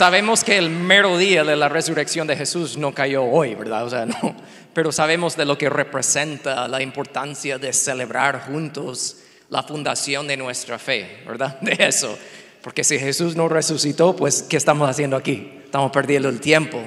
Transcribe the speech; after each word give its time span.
sabemos 0.00 0.44
que 0.44 0.56
el 0.56 0.70
mero 0.70 1.18
día 1.18 1.44
de 1.44 1.56
la 1.56 1.68
resurrección 1.68 2.26
de 2.26 2.34
Jesús 2.34 2.78
no 2.78 2.94
cayó 2.94 3.22
hoy, 3.22 3.54
¿verdad? 3.54 3.84
O 3.84 3.90
sea, 3.90 4.06
no. 4.06 4.34
Pero 4.72 4.92
sabemos 4.92 5.36
de 5.36 5.44
lo 5.44 5.58
que 5.58 5.68
representa 5.68 6.66
la 6.68 6.80
importancia 6.80 7.58
de 7.58 7.70
celebrar 7.74 8.46
juntos 8.46 9.18
la 9.50 9.62
fundación 9.62 10.26
de 10.26 10.38
nuestra 10.38 10.78
fe, 10.78 11.22
¿verdad? 11.26 11.60
De 11.60 11.76
eso. 11.80 12.18
Porque 12.62 12.82
si 12.82 12.98
Jesús 12.98 13.36
no 13.36 13.50
resucitó, 13.50 14.16
pues 14.16 14.40
¿qué 14.40 14.56
estamos 14.56 14.88
haciendo 14.88 15.18
aquí? 15.18 15.52
Estamos 15.62 15.92
perdiendo 15.92 16.30
el 16.30 16.40
tiempo. 16.40 16.82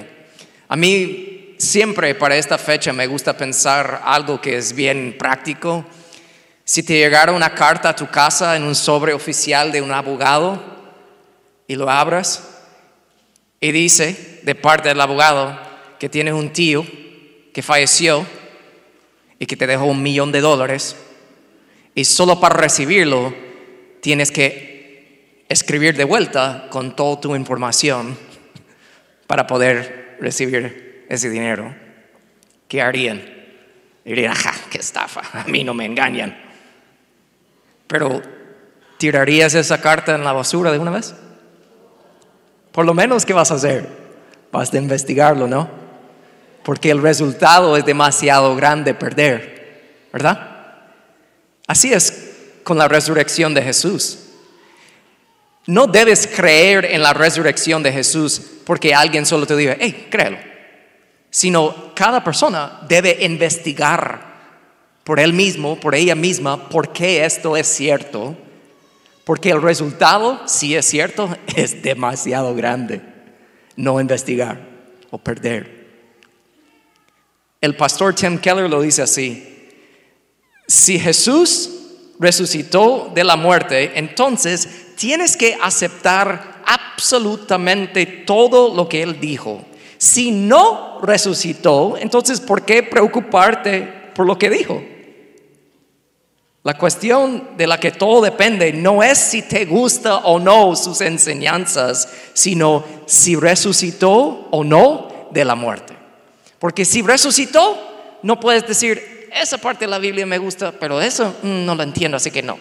A 0.66 0.74
mí 0.74 1.54
siempre 1.56 2.16
para 2.16 2.34
esta 2.34 2.58
fecha 2.58 2.92
me 2.92 3.06
gusta 3.06 3.36
pensar 3.36 4.02
algo 4.04 4.40
que 4.40 4.56
es 4.56 4.72
bien 4.72 5.14
práctico. 5.16 5.84
Si 6.64 6.82
te 6.82 6.94
llegara 6.94 7.30
una 7.30 7.54
carta 7.54 7.90
a 7.90 7.94
tu 7.94 8.10
casa 8.10 8.56
en 8.56 8.64
un 8.64 8.74
sobre 8.74 9.14
oficial 9.14 9.70
de 9.70 9.82
un 9.82 9.92
abogado 9.92 10.60
y 11.68 11.76
lo 11.76 11.88
abras 11.88 12.50
y 13.64 13.72
dice 13.72 14.40
de 14.42 14.54
parte 14.54 14.90
del 14.90 15.00
abogado 15.00 15.58
que 15.98 16.10
tienes 16.10 16.34
un 16.34 16.50
tío 16.50 16.84
que 17.54 17.62
falleció 17.62 18.26
y 19.38 19.46
que 19.46 19.56
te 19.56 19.66
dejó 19.66 19.86
un 19.86 20.02
millón 20.02 20.32
de 20.32 20.42
dólares 20.42 20.94
y 21.94 22.04
solo 22.04 22.40
para 22.40 22.56
recibirlo 22.56 23.34
tienes 24.02 24.30
que 24.30 25.46
escribir 25.48 25.96
de 25.96 26.04
vuelta 26.04 26.66
con 26.68 26.94
toda 26.94 27.22
tu 27.22 27.34
información 27.34 28.18
para 29.26 29.46
poder 29.46 30.18
recibir 30.20 31.06
ese 31.08 31.30
dinero. 31.30 31.74
¿Qué 32.68 32.82
harían? 32.82 33.22
Dirían, 34.04 34.32
ajá, 34.32 34.52
qué 34.70 34.76
estafa, 34.76 35.22
a 35.32 35.44
mí 35.44 35.64
no 35.64 35.72
me 35.72 35.86
engañan. 35.86 36.36
Pero, 37.86 38.20
¿tirarías 38.98 39.54
esa 39.54 39.80
carta 39.80 40.14
en 40.14 40.22
la 40.22 40.34
basura 40.34 40.70
de 40.70 40.78
una 40.78 40.90
vez? 40.90 41.14
Por 42.74 42.84
lo 42.84 42.92
menos, 42.92 43.24
¿qué 43.24 43.32
vas 43.32 43.52
a 43.52 43.54
hacer? 43.54 43.88
Vas 44.50 44.74
a 44.74 44.78
investigarlo, 44.78 45.46
¿no? 45.46 45.70
Porque 46.64 46.90
el 46.90 47.00
resultado 47.00 47.76
es 47.76 47.84
demasiado 47.84 48.56
grande 48.56 48.94
perder, 48.94 50.08
¿verdad? 50.12 50.50
Así 51.68 51.92
es 51.92 52.32
con 52.64 52.76
la 52.76 52.88
resurrección 52.88 53.54
de 53.54 53.62
Jesús. 53.62 54.18
No 55.68 55.86
debes 55.86 56.26
creer 56.26 56.86
en 56.86 57.04
la 57.04 57.12
resurrección 57.12 57.80
de 57.84 57.92
Jesús 57.92 58.42
porque 58.66 58.92
alguien 58.92 59.24
solo 59.24 59.46
te 59.46 59.54
diga, 59.54 59.76
hey, 59.78 60.08
créelo. 60.10 60.38
Sino 61.30 61.94
cada 61.94 62.24
persona 62.24 62.80
debe 62.88 63.24
investigar 63.24 64.34
por 65.04 65.20
él 65.20 65.32
mismo, 65.32 65.78
por 65.78 65.94
ella 65.94 66.16
misma, 66.16 66.68
por 66.68 66.92
qué 66.92 67.24
esto 67.24 67.56
es 67.56 67.68
cierto. 67.68 68.36
Porque 69.24 69.50
el 69.50 69.62
resultado, 69.62 70.42
si 70.46 70.74
es 70.74 70.84
cierto, 70.84 71.34
es 71.56 71.82
demasiado 71.82 72.54
grande. 72.54 73.00
No 73.76 74.00
investigar 74.00 74.60
o 75.10 75.18
perder. 75.18 75.84
El 77.60 77.76
pastor 77.76 78.14
Tim 78.14 78.38
Keller 78.38 78.68
lo 78.68 78.82
dice 78.82 79.02
así. 79.02 79.50
Si 80.66 80.98
Jesús 80.98 81.70
resucitó 82.18 83.10
de 83.14 83.24
la 83.24 83.36
muerte, 83.36 83.92
entonces 83.98 84.94
tienes 84.96 85.36
que 85.36 85.56
aceptar 85.60 86.62
absolutamente 86.66 88.06
todo 88.06 88.74
lo 88.74 88.88
que 88.88 89.02
Él 89.02 89.18
dijo. 89.20 89.64
Si 89.98 90.30
no 90.30 91.00
resucitó, 91.02 91.96
entonces 91.98 92.40
¿por 92.40 92.64
qué 92.64 92.82
preocuparte 92.82 93.82
por 94.14 94.26
lo 94.26 94.38
que 94.38 94.50
dijo? 94.50 94.82
La 96.64 96.78
cuestión 96.78 97.50
de 97.58 97.66
la 97.66 97.78
que 97.78 97.92
todo 97.92 98.22
depende 98.22 98.72
no 98.72 99.02
es 99.02 99.18
si 99.18 99.42
te 99.42 99.66
gusta 99.66 100.20
o 100.20 100.38
no 100.38 100.74
sus 100.74 101.02
enseñanzas, 101.02 102.08
sino 102.32 102.82
si 103.04 103.36
resucitó 103.36 104.48
o 104.50 104.64
no 104.64 105.28
de 105.30 105.44
la 105.44 105.56
muerte. 105.56 105.94
Porque 106.58 106.86
si 106.86 107.02
resucitó, 107.02 108.18
no 108.22 108.40
puedes 108.40 108.66
decir, 108.66 109.28
esa 109.30 109.58
parte 109.58 109.84
de 109.84 109.90
la 109.90 109.98
Biblia 109.98 110.24
me 110.24 110.38
gusta, 110.38 110.72
pero 110.72 111.02
eso 111.02 111.34
mm, 111.42 111.66
no 111.66 111.74
lo 111.74 111.82
entiendo, 111.82 112.16
así 112.16 112.30
que 112.30 112.42
no. 112.42 112.58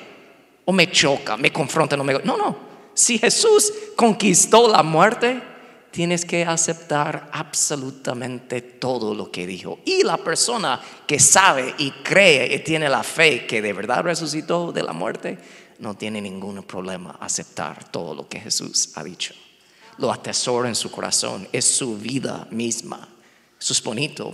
O 0.66 0.74
me 0.74 0.92
choca, 0.92 1.38
me 1.38 1.54
confronta, 1.54 1.96
no 1.96 2.04
me... 2.04 2.14
No, 2.26 2.36
no. 2.36 2.58
Si 2.94 3.18
Jesús 3.18 3.72
conquistó 3.96 4.68
la 4.68 4.84
muerte, 4.84 5.42
tienes 5.94 6.26
que 6.26 6.44
aceptar 6.44 7.30
absolutamente 7.32 8.64
todo 8.64 9.14
lo 9.14 9.32
que 9.32 9.46
dijo. 9.46 9.80
Y 9.86 10.02
la 10.02 10.18
persona 10.18 10.82
que 11.06 11.20
sabe 11.20 11.76
y 11.78 11.92
cree 11.92 12.56
y 12.56 12.60
tiene 12.60 12.90
la 12.90 13.04
fe 13.04 13.46
que 13.46 13.62
de 13.62 13.74
verdad 13.74 14.02
resucitó 14.02 14.72
de 14.72 14.82
la 14.82 14.92
muerte, 14.92 15.38
no 15.78 15.94
tiene 15.94 16.20
ningún 16.20 16.64
problema 16.64 17.16
aceptar 17.20 17.92
todo 17.92 18.16
lo 18.16 18.28
que 18.28 18.40
Jesús 18.40 18.90
ha 18.96 19.04
dicho. 19.04 19.36
Lo 20.00 20.12
atesora 20.12 20.68
en 20.68 20.74
su 20.74 20.90
corazón, 20.90 21.48
es 21.52 21.66
su 21.66 21.96
vida 21.96 22.48
misma. 22.50 23.08
Eso 23.60 23.74
es 23.74 23.84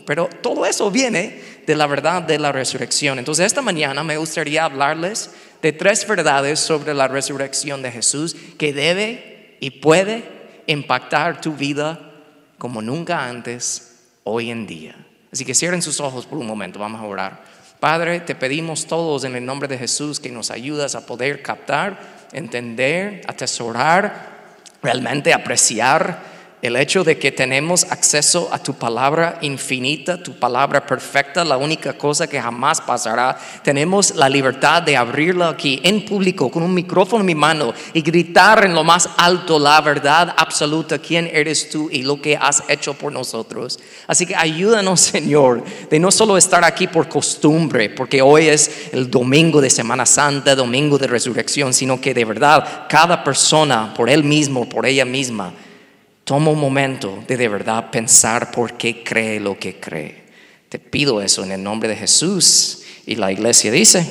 pero 0.05 0.29
todo 0.41 0.65
eso 0.65 0.89
viene 0.89 1.61
de 1.67 1.75
la 1.75 1.87
verdad 1.87 2.23
de 2.23 2.39
la 2.39 2.53
resurrección. 2.53 3.19
Entonces 3.19 3.45
esta 3.45 3.61
mañana 3.61 4.01
me 4.03 4.15
gustaría 4.15 4.63
hablarles 4.63 5.31
de 5.61 5.73
tres 5.73 6.07
verdades 6.07 6.61
sobre 6.61 6.93
la 6.93 7.09
resurrección 7.09 7.81
de 7.81 7.91
Jesús 7.91 8.35
que 8.57 8.71
debe 8.71 9.57
y 9.59 9.71
puede 9.71 10.38
impactar 10.71 11.41
tu 11.41 11.53
vida 11.53 11.99
como 12.59 12.81
nunca 12.81 13.25
antes 13.25 14.03
hoy 14.23 14.51
en 14.51 14.67
día. 14.67 14.95
Así 15.31 15.43
que 15.43 15.55
cierren 15.55 15.81
sus 15.81 15.99
ojos 15.99 16.25
por 16.25 16.37
un 16.37 16.45
momento, 16.45 16.79
vamos 16.79 17.01
a 17.01 17.05
orar. 17.05 17.43
Padre, 17.79 18.19
te 18.19 18.35
pedimos 18.35 18.85
todos 18.85 19.23
en 19.23 19.35
el 19.35 19.45
nombre 19.45 19.67
de 19.67 19.77
Jesús 19.77 20.19
que 20.19 20.31
nos 20.31 20.51
ayudas 20.51 20.93
a 20.95 21.05
poder 21.05 21.41
captar, 21.41 21.99
entender, 22.33 23.21
atesorar, 23.27 24.57
realmente 24.83 25.33
apreciar 25.33 26.21
el 26.61 26.75
hecho 26.75 27.03
de 27.03 27.17
que 27.17 27.31
tenemos 27.31 27.85
acceso 27.89 28.49
a 28.51 28.61
tu 28.61 28.73
palabra 28.73 29.39
infinita, 29.41 30.21
tu 30.21 30.33
palabra 30.33 30.85
perfecta, 30.85 31.45
la 31.45 31.55
única 31.55 31.93
cosa 31.93 32.27
que 32.27 32.41
jamás 32.41 32.81
pasará. 32.81 33.37
Tenemos 33.63 34.15
la 34.15 34.27
libertad 34.27 34.83
de 34.83 34.97
abrirla 34.97 35.49
aquí 35.49 35.79
en 35.83 36.05
público 36.05 36.51
con 36.51 36.63
un 36.63 36.73
micrófono 36.73 37.21
en 37.21 37.27
mi 37.27 37.35
mano 37.35 37.73
y 37.93 38.01
gritar 38.01 38.65
en 38.65 38.75
lo 38.75 38.83
más 38.83 39.09
alto 39.17 39.57
la 39.57 39.79
verdad 39.79 40.35
absoluta, 40.37 40.99
quién 40.99 41.29
eres 41.31 41.69
tú 41.69 41.89
y 41.89 42.03
lo 42.03 42.21
que 42.21 42.35
has 42.35 42.63
hecho 42.67 42.93
por 42.93 43.13
nosotros. 43.13 43.79
Así 44.07 44.25
que 44.25 44.35
ayúdanos, 44.35 44.99
Señor, 45.09 45.63
de 45.89 45.99
no 45.99 46.11
solo 46.11 46.37
estar 46.37 46.65
aquí 46.65 46.87
por 46.87 47.07
costumbre, 47.07 47.89
porque 47.89 48.21
hoy 48.21 48.47
es 48.47 48.89
el 48.91 49.09
domingo 49.09 49.61
de 49.61 49.69
Semana 49.69 50.05
Santa, 50.05 50.55
domingo 50.55 50.97
de 50.97 51.07
resurrección, 51.07 51.73
sino 51.73 52.01
que 52.01 52.13
de 52.13 52.25
verdad 52.25 52.85
cada 52.89 53.23
persona, 53.23 53.93
por 53.93 54.09
él 54.09 54.25
mismo, 54.25 54.67
por 54.67 54.85
ella 54.85 55.05
misma, 55.05 55.53
Toma 56.29 56.51
un 56.51 56.59
momento 56.59 57.23
de 57.27 57.37
de 57.37 57.47
verdad 57.47 57.89
pensar 57.89 58.51
por 58.51 58.77
qué 58.77 59.03
cree 59.03 59.39
lo 59.39 59.57
que 59.57 59.79
cree. 59.79 60.25
Te 60.69 60.77
pido 60.77 61.23
eso 61.23 61.43
en 61.43 61.51
el 61.51 61.63
nombre 61.63 61.89
de 61.89 61.95
Jesús. 61.95 62.83
Y 63.07 63.15
la 63.15 63.31
iglesia 63.31 63.71
dice, 63.71 64.05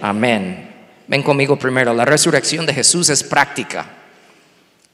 amén. 0.00 0.70
Ven 1.08 1.24
conmigo 1.24 1.58
primero, 1.58 1.94
la 1.94 2.04
resurrección 2.04 2.64
de 2.64 2.72
Jesús 2.72 3.08
es 3.08 3.24
práctica. 3.24 3.90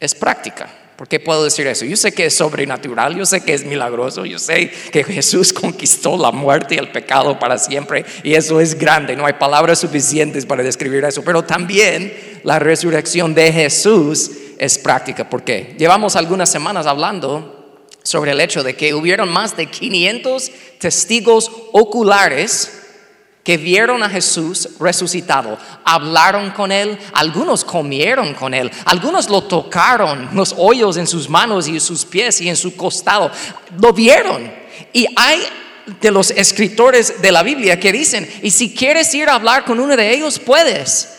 Es 0.00 0.14
práctica. 0.14 0.70
¿Por 0.96 1.06
qué 1.06 1.20
puedo 1.20 1.44
decir 1.44 1.66
eso? 1.66 1.84
Yo 1.84 1.98
sé 1.98 2.12
que 2.12 2.24
es 2.24 2.34
sobrenatural, 2.34 3.14
yo 3.14 3.26
sé 3.26 3.42
que 3.42 3.52
es 3.52 3.66
milagroso, 3.66 4.24
yo 4.24 4.38
sé 4.38 4.70
que 4.90 5.04
Jesús 5.04 5.52
conquistó 5.52 6.16
la 6.16 6.30
muerte 6.30 6.76
y 6.76 6.78
el 6.78 6.90
pecado 6.90 7.38
para 7.38 7.58
siempre 7.58 8.06
y 8.22 8.32
eso 8.32 8.58
es 8.58 8.74
grande, 8.74 9.14
no 9.14 9.26
hay 9.26 9.34
palabras 9.34 9.80
suficientes 9.80 10.46
para 10.46 10.62
describir 10.62 11.04
eso, 11.04 11.22
pero 11.22 11.44
también 11.44 12.40
la 12.42 12.58
resurrección 12.58 13.34
de 13.34 13.52
Jesús 13.52 14.30
es 14.58 14.78
práctica. 14.78 15.28
¿Por 15.28 15.44
qué? 15.44 15.74
Llevamos 15.78 16.16
algunas 16.16 16.50
semanas 16.50 16.86
hablando 16.86 17.80
sobre 18.02 18.32
el 18.32 18.40
hecho 18.40 18.62
de 18.62 18.74
que 18.74 18.94
hubieron 18.94 19.28
más 19.28 19.56
de 19.56 19.66
500 19.66 20.50
testigos 20.78 21.50
oculares 21.72 22.74
que 23.44 23.56
vieron 23.56 24.02
a 24.02 24.10
Jesús 24.10 24.68
resucitado, 24.78 25.56
hablaron 25.82 26.50
con 26.50 26.70
él, 26.70 26.98
algunos 27.14 27.64
comieron 27.64 28.34
con 28.34 28.52
él, 28.52 28.70
algunos 28.84 29.30
lo 29.30 29.44
tocaron, 29.44 30.28
los 30.34 30.54
hoyos 30.58 30.98
en 30.98 31.06
sus 31.06 31.30
manos 31.30 31.66
y 31.66 31.72
en 31.72 31.80
sus 31.80 32.04
pies 32.04 32.42
y 32.42 32.50
en 32.50 32.56
su 32.56 32.76
costado, 32.76 33.30
lo 33.80 33.94
vieron. 33.94 34.52
Y 34.92 35.06
hay 35.16 35.40
de 36.00 36.10
los 36.10 36.30
escritores 36.30 37.22
de 37.22 37.32
la 37.32 37.42
Biblia 37.42 37.80
que 37.80 37.90
dicen, 37.90 38.28
y 38.42 38.50
si 38.50 38.74
quieres 38.74 39.14
ir 39.14 39.30
a 39.30 39.36
hablar 39.36 39.64
con 39.64 39.80
uno 39.80 39.96
de 39.96 40.12
ellos, 40.12 40.38
puedes. 40.38 41.17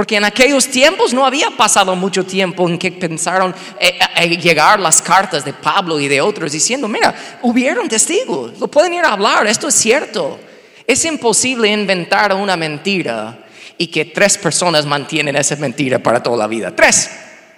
Porque 0.00 0.16
en 0.16 0.24
aquellos 0.24 0.66
tiempos 0.66 1.12
no 1.12 1.26
había 1.26 1.50
pasado 1.50 1.94
mucho 1.94 2.24
tiempo 2.24 2.66
en 2.66 2.78
que 2.78 2.90
pensaron 2.90 3.54
eh, 3.78 3.98
eh, 4.00 4.24
eh, 4.24 4.36
llegar 4.38 4.80
las 4.80 5.02
cartas 5.02 5.44
de 5.44 5.52
Pablo 5.52 6.00
y 6.00 6.08
de 6.08 6.22
otros 6.22 6.52
diciendo, 6.52 6.88
mira, 6.88 7.14
hubieron 7.42 7.86
testigos, 7.86 8.58
lo 8.58 8.68
pueden 8.68 8.94
ir 8.94 9.04
a 9.04 9.12
hablar, 9.12 9.46
esto 9.46 9.68
es 9.68 9.74
cierto. 9.74 10.40
Es 10.86 11.04
imposible 11.04 11.68
inventar 11.68 12.34
una 12.34 12.56
mentira 12.56 13.40
y 13.76 13.88
que 13.88 14.06
tres 14.06 14.38
personas 14.38 14.86
mantienen 14.86 15.36
esa 15.36 15.56
mentira 15.56 15.98
para 15.98 16.22
toda 16.22 16.38
la 16.38 16.46
vida. 16.46 16.74
Tres, 16.74 17.10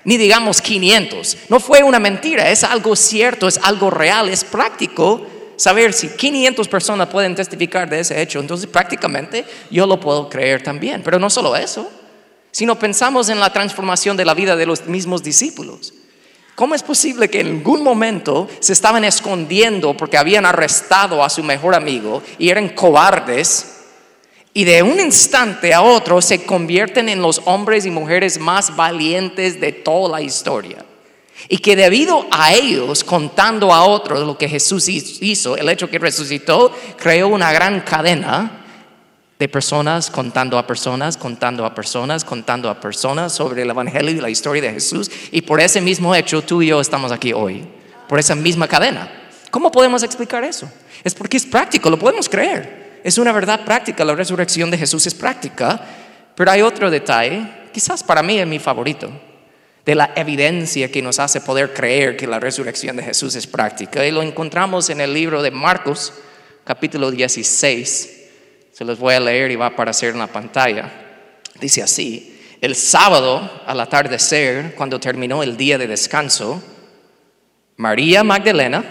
ni 0.02 0.16
digamos 0.16 0.60
500. 0.60 1.36
No 1.48 1.60
fue 1.60 1.84
una 1.84 2.00
mentira, 2.00 2.50
es 2.50 2.64
algo 2.64 2.96
cierto, 2.96 3.46
es 3.46 3.60
algo 3.62 3.88
real, 3.88 4.28
es 4.28 4.42
práctico 4.42 5.24
saber 5.54 5.92
si 5.92 6.08
500 6.08 6.66
personas 6.66 7.06
pueden 7.06 7.36
testificar 7.36 7.88
de 7.88 8.00
ese 8.00 8.20
hecho. 8.20 8.40
Entonces 8.40 8.68
prácticamente 8.68 9.44
yo 9.70 9.86
lo 9.86 10.00
puedo 10.00 10.28
creer 10.28 10.60
también. 10.60 11.02
Pero 11.04 11.20
no 11.20 11.30
solo 11.30 11.54
eso 11.54 12.01
sino 12.52 12.78
pensamos 12.78 13.28
en 13.30 13.40
la 13.40 13.52
transformación 13.52 14.16
de 14.16 14.24
la 14.24 14.34
vida 14.34 14.54
de 14.54 14.66
los 14.66 14.86
mismos 14.86 15.22
discípulos. 15.22 15.94
¿Cómo 16.54 16.74
es 16.74 16.82
posible 16.82 17.30
que 17.30 17.40
en 17.40 17.48
algún 17.48 17.82
momento 17.82 18.46
se 18.60 18.74
estaban 18.74 19.04
escondiendo 19.04 19.96
porque 19.96 20.18
habían 20.18 20.44
arrestado 20.44 21.24
a 21.24 21.30
su 21.30 21.42
mejor 21.42 21.74
amigo 21.74 22.22
y 22.38 22.50
eran 22.50 22.68
cobardes? 22.68 23.78
Y 24.52 24.64
de 24.64 24.82
un 24.82 25.00
instante 25.00 25.72
a 25.72 25.80
otro 25.80 26.20
se 26.20 26.44
convierten 26.44 27.08
en 27.08 27.22
los 27.22 27.40
hombres 27.46 27.86
y 27.86 27.90
mujeres 27.90 28.38
más 28.38 28.76
valientes 28.76 29.60
de 29.60 29.72
toda 29.72 30.10
la 30.10 30.22
historia. 30.22 30.84
Y 31.48 31.58
que 31.58 31.74
debido 31.74 32.26
a 32.30 32.52
ellos 32.52 33.02
contando 33.02 33.72
a 33.72 33.84
otros 33.84 34.20
lo 34.26 34.36
que 34.36 34.48
Jesús 34.48 34.88
hizo, 34.88 35.56
el 35.56 35.70
hecho 35.70 35.88
que 35.88 35.98
resucitó, 35.98 36.70
creó 36.98 37.28
una 37.28 37.50
gran 37.50 37.80
cadena 37.80 38.61
de 39.38 39.48
personas 39.48 40.10
contando 40.10 40.56
a 40.58 40.66
personas, 40.66 41.16
contando 41.16 41.64
a 41.66 41.74
personas, 41.74 42.24
contando 42.24 42.70
a 42.70 42.78
personas 42.78 43.32
sobre 43.32 43.62
el 43.62 43.70
Evangelio 43.70 44.10
y 44.12 44.20
la 44.20 44.30
historia 44.30 44.62
de 44.62 44.72
Jesús. 44.72 45.10
Y 45.30 45.42
por 45.42 45.60
ese 45.60 45.80
mismo 45.80 46.14
hecho, 46.14 46.42
tú 46.42 46.62
y 46.62 46.68
yo 46.68 46.80
estamos 46.80 47.10
aquí 47.12 47.32
hoy, 47.32 47.64
por 48.08 48.18
esa 48.18 48.34
misma 48.34 48.68
cadena. 48.68 49.10
¿Cómo 49.50 49.70
podemos 49.72 50.02
explicar 50.02 50.44
eso? 50.44 50.70
Es 51.02 51.14
porque 51.14 51.36
es 51.36 51.44
práctico, 51.44 51.90
lo 51.90 51.98
podemos 51.98 52.28
creer. 52.28 53.00
Es 53.04 53.18
una 53.18 53.32
verdad 53.32 53.64
práctica, 53.64 54.04
la 54.04 54.14
resurrección 54.14 54.70
de 54.70 54.78
Jesús 54.78 55.06
es 55.06 55.14
práctica, 55.14 55.80
pero 56.36 56.50
hay 56.50 56.62
otro 56.62 56.88
detalle, 56.88 57.42
quizás 57.72 58.04
para 58.04 58.22
mí 58.22 58.38
es 58.38 58.46
mi 58.46 58.60
favorito, 58.60 59.10
de 59.84 59.94
la 59.96 60.12
evidencia 60.14 60.90
que 60.92 61.02
nos 61.02 61.18
hace 61.18 61.40
poder 61.40 61.74
creer 61.74 62.16
que 62.16 62.28
la 62.28 62.38
resurrección 62.38 62.96
de 62.96 63.02
Jesús 63.02 63.34
es 63.34 63.48
práctica. 63.48 64.06
Y 64.06 64.12
lo 64.12 64.22
encontramos 64.22 64.88
en 64.88 65.00
el 65.00 65.12
libro 65.12 65.42
de 65.42 65.50
Marcos, 65.50 66.12
capítulo 66.64 67.10
16 67.10 68.21
se 68.72 68.84
los 68.84 68.98
voy 68.98 69.14
a 69.14 69.20
leer 69.20 69.50
y 69.50 69.56
va 69.56 69.66
a 69.66 69.68
aparecer 69.68 70.10
en 70.10 70.18
la 70.18 70.26
pantalla. 70.26 70.90
Dice 71.60 71.82
así, 71.82 72.40
el 72.60 72.74
sábado 72.74 73.62
al 73.66 73.80
atardecer, 73.80 74.74
cuando 74.74 74.98
terminó 74.98 75.42
el 75.42 75.56
día 75.56 75.78
de 75.78 75.86
descanso, 75.86 76.62
María 77.76 78.24
Magdalena, 78.24 78.84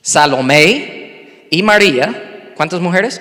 Salomé 0.00 1.46
y 1.50 1.62
María, 1.62 2.52
¿cuántas 2.56 2.80
mujeres? 2.80 3.20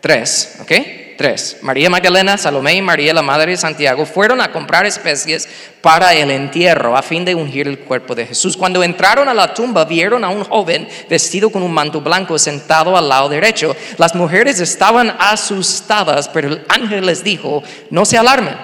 Tres, 0.00 0.58
¿ok? 0.60 0.72
Tres. 1.16 1.58
María 1.62 1.88
Magdalena, 1.88 2.36
Salomé 2.36 2.74
y 2.74 2.82
María, 2.82 3.14
la 3.14 3.22
madre 3.22 3.52
de 3.52 3.56
Santiago, 3.56 4.04
fueron 4.04 4.40
a 4.40 4.50
comprar 4.50 4.84
especies 4.84 5.48
para 5.80 6.12
el 6.14 6.30
entierro 6.30 6.96
a 6.96 7.02
fin 7.02 7.24
de 7.24 7.34
ungir 7.34 7.68
el 7.68 7.78
cuerpo 7.78 8.14
de 8.14 8.26
Jesús. 8.26 8.56
Cuando 8.56 8.82
entraron 8.82 9.28
a 9.28 9.34
la 9.34 9.54
tumba, 9.54 9.84
vieron 9.84 10.24
a 10.24 10.28
un 10.28 10.42
joven 10.42 10.88
vestido 11.08 11.50
con 11.50 11.62
un 11.62 11.72
manto 11.72 12.00
blanco 12.00 12.38
sentado 12.38 12.96
al 12.96 13.08
lado 13.08 13.28
derecho. 13.28 13.76
Las 13.96 14.14
mujeres 14.14 14.60
estaban 14.60 15.14
asustadas, 15.18 16.28
pero 16.28 16.48
el 16.48 16.64
ángel 16.68 17.06
les 17.06 17.22
dijo, 17.22 17.62
no 17.90 18.04
se 18.04 18.18
alarmen. 18.18 18.56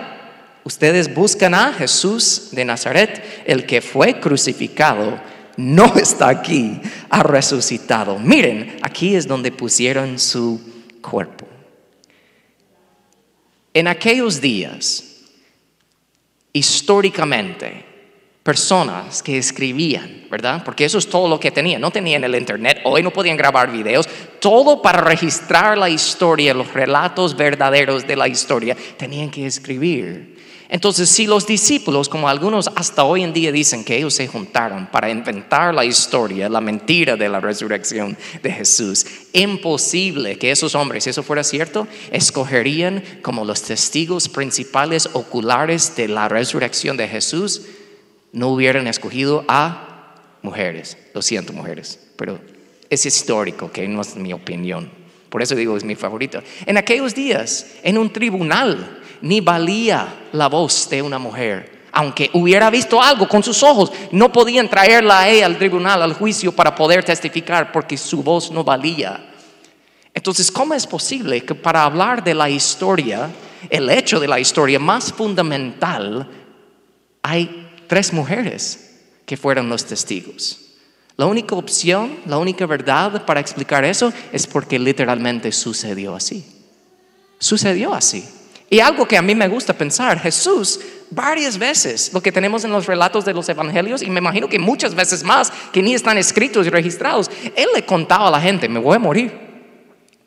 Ustedes 0.64 1.14
buscan 1.14 1.55
a 1.55 1.73
Jesús 1.73 2.49
de 2.52 2.64
Nazaret, 2.64 3.23
el 3.47 3.64
que 3.64 3.81
fue 3.81 4.19
crucificado. 4.19 5.20
No 5.56 5.94
está 5.97 6.29
aquí, 6.29 6.81
ha 7.11 7.23
resucitado. 7.23 8.19
Miren, 8.19 8.79
aquí 8.82 9.14
es 9.14 9.29
donde 9.29 9.52
pusieron 9.52 10.19
su 10.19 10.61
cuerpo. 11.00 11.40
En 13.73 13.87
aquellos 13.87 14.41
días, 14.41 15.25
históricamente, 16.53 17.85
personas 18.43 19.23
que 19.23 19.39
escribían, 19.39 20.27
¿verdad? 20.31 20.65
Porque 20.65 20.85
eso 20.85 20.99
es 20.99 21.09
todo 21.09 21.29
lo 21.29 21.39
que 21.39 21.51
tenían. 21.51 21.81
No 21.81 21.91
tenían 21.91 22.25
el 22.25 22.35
internet, 22.35 22.81
hoy 22.85 23.03
no 23.03 23.13
podían 23.13 23.37
grabar 23.37 23.71
videos, 23.71 24.09
todo 24.41 24.83
para 24.83 25.01
registrar 25.01 25.77
la 25.79 25.91
historia, 25.91 26.55
los 26.55 26.73
relatos 26.73 27.37
verdaderos 27.37 28.07
de 28.07 28.17
la 28.17 28.29
historia, 28.29 28.77
tenían 28.97 29.31
que 29.31 29.47
escribir. 29.47 30.37
Entonces, 30.73 31.11
si 31.11 31.27
los 31.27 31.49
discípulos, 31.49 32.09
como 32.09 32.29
algunos 32.29 32.71
hasta 32.77 33.03
hoy 33.03 33.25
en 33.25 33.33
día 33.33 33.51
dicen 33.51 33.83
que 33.83 33.97
ellos 33.97 34.15
se 34.15 34.29
juntaron 34.29 34.87
para 34.87 35.11
inventar 35.11 35.75
la 35.75 35.85
historia, 35.85 36.49
la 36.49 36.61
mentira 36.61 37.17
de 37.17 37.29
la 37.29 37.41
resurrección 37.41 38.17
de 38.41 38.53
Jesús, 38.53 39.05
imposible 39.33 40.39
que 40.39 40.53
esos 40.53 40.77
hombres, 40.77 41.03
si 41.03 41.11
eso 41.11 41.25
fuera 41.25 41.43
cierto, 41.43 41.89
escogerían 42.13 43.03
como 43.21 43.45
los 43.45 43.63
testigos 43.63 44.29
principales 44.29 45.11
oculares 45.13 45.97
de 45.97 46.07
la 46.07 46.29
resurrección 46.29 46.97
de 46.97 47.09
Jesús, 47.09 47.63
no 48.33 48.51
hubieran 48.51 48.87
escogido 48.87 49.45
a 49.49 50.15
mujeres. 50.43 50.97
Lo 51.15 51.21
siento, 51.21 51.53
mujeres, 51.53 51.99
pero 52.15 52.39
es 52.89 53.05
histórico, 53.07 53.73
que 53.73 53.89
no 53.89 54.03
es 54.03 54.15
mi 54.15 54.33
opinión. 54.33 54.89
Por 55.31 55.43
eso 55.43 55.57
digo, 55.57 55.77
es 55.77 55.85
mi 55.85 55.97
favorito. 55.97 56.43
En 56.67 56.77
aquellos 56.77 57.15
días, 57.15 57.67
en 57.83 57.99
un 57.99 58.13
tribunal, 58.13 59.00
ni 59.23 59.41
valía 59.41 60.29
la 60.33 60.49
voz 60.49 60.89
de 60.89 61.03
una 61.03 61.19
mujer. 61.19 61.81
Aunque 61.93 62.31
hubiera 62.35 62.71
visto 62.71 63.03
algo 63.03 63.29
con 63.29 63.43
sus 63.43 63.63
ojos, 63.63 63.91
no 64.13 64.33
podían 64.33 64.69
traerla 64.69 65.21
a 65.21 65.29
ella 65.29 65.47
al 65.47 65.59
tribunal, 65.59 66.03
al 66.03 66.15
juicio, 66.15 66.53
para 66.53 66.75
poder 66.75 67.05
testificar, 67.05 67.73
porque 67.73 67.97
su 67.97 68.23
voz 68.23 68.51
no 68.51 68.63
valía. 68.63 69.31
Entonces, 70.15 70.51
¿cómo 70.51 70.75
es 70.75 70.87
posible 70.87 71.43
que 71.45 71.55
para 71.55 71.85
hablar 71.85 72.23
de 72.23 72.35
la 72.35 72.49
historia, 72.49 73.31
el 73.69 73.91
hecho 73.91 74.21
de 74.21 74.29
la 74.29 74.39
historia 74.39 74.79
más 74.79 75.13
fundamental, 75.13 76.29
hay 77.23 77.69
tres 77.87 78.13
mujeres 78.13 79.03
que 79.27 79.37
fueron 79.37 79.69
los 79.69 79.85
testigos? 79.85 80.61
La 81.17 81.27
única 81.27 81.55
opción, 81.55 82.19
la 82.25 82.39
única 82.39 82.67
verdad 82.67 83.27
para 83.27 83.41
explicar 83.41 83.85
eso 83.85 84.13
es 84.33 84.47
porque 84.47 84.79
literalmente 84.79 85.53
sucedió 85.53 86.15
así. 86.15 86.47
Sucedió 87.39 87.93
así. 87.93 88.25
Y 88.73 88.79
algo 88.79 89.07
que 89.07 89.17
a 89.17 89.23
mí 89.23 89.35
me 89.35 89.49
gusta 89.49 89.73
pensar, 89.75 90.21
Jesús 90.21 90.79
varias 91.11 91.59
veces, 91.59 92.13
lo 92.15 92.23
que 92.23 92.31
tenemos 92.31 92.63
en 92.65 92.71
los 92.71 92.87
relatos 92.87 93.25
de 93.25 93.35
los 93.35 93.49
evangelios, 93.49 94.01
y 94.01 94.09
me 94.09 94.21
imagino 94.21 94.49
que 94.49 94.61
muchas 94.61 94.95
veces 94.95 95.25
más, 95.25 95.53
que 95.73 95.83
ni 95.83 95.93
están 95.93 96.17
escritos 96.17 96.65
y 96.65 96.71
registrados, 96.71 97.29
Él 97.57 97.67
le 97.75 97.85
contaba 97.85 98.29
a 98.29 98.31
la 98.31 98.41
gente, 98.41 98.69
me 98.69 98.79
voy 98.79 98.95
a 98.95 99.01
morir, 99.01 99.33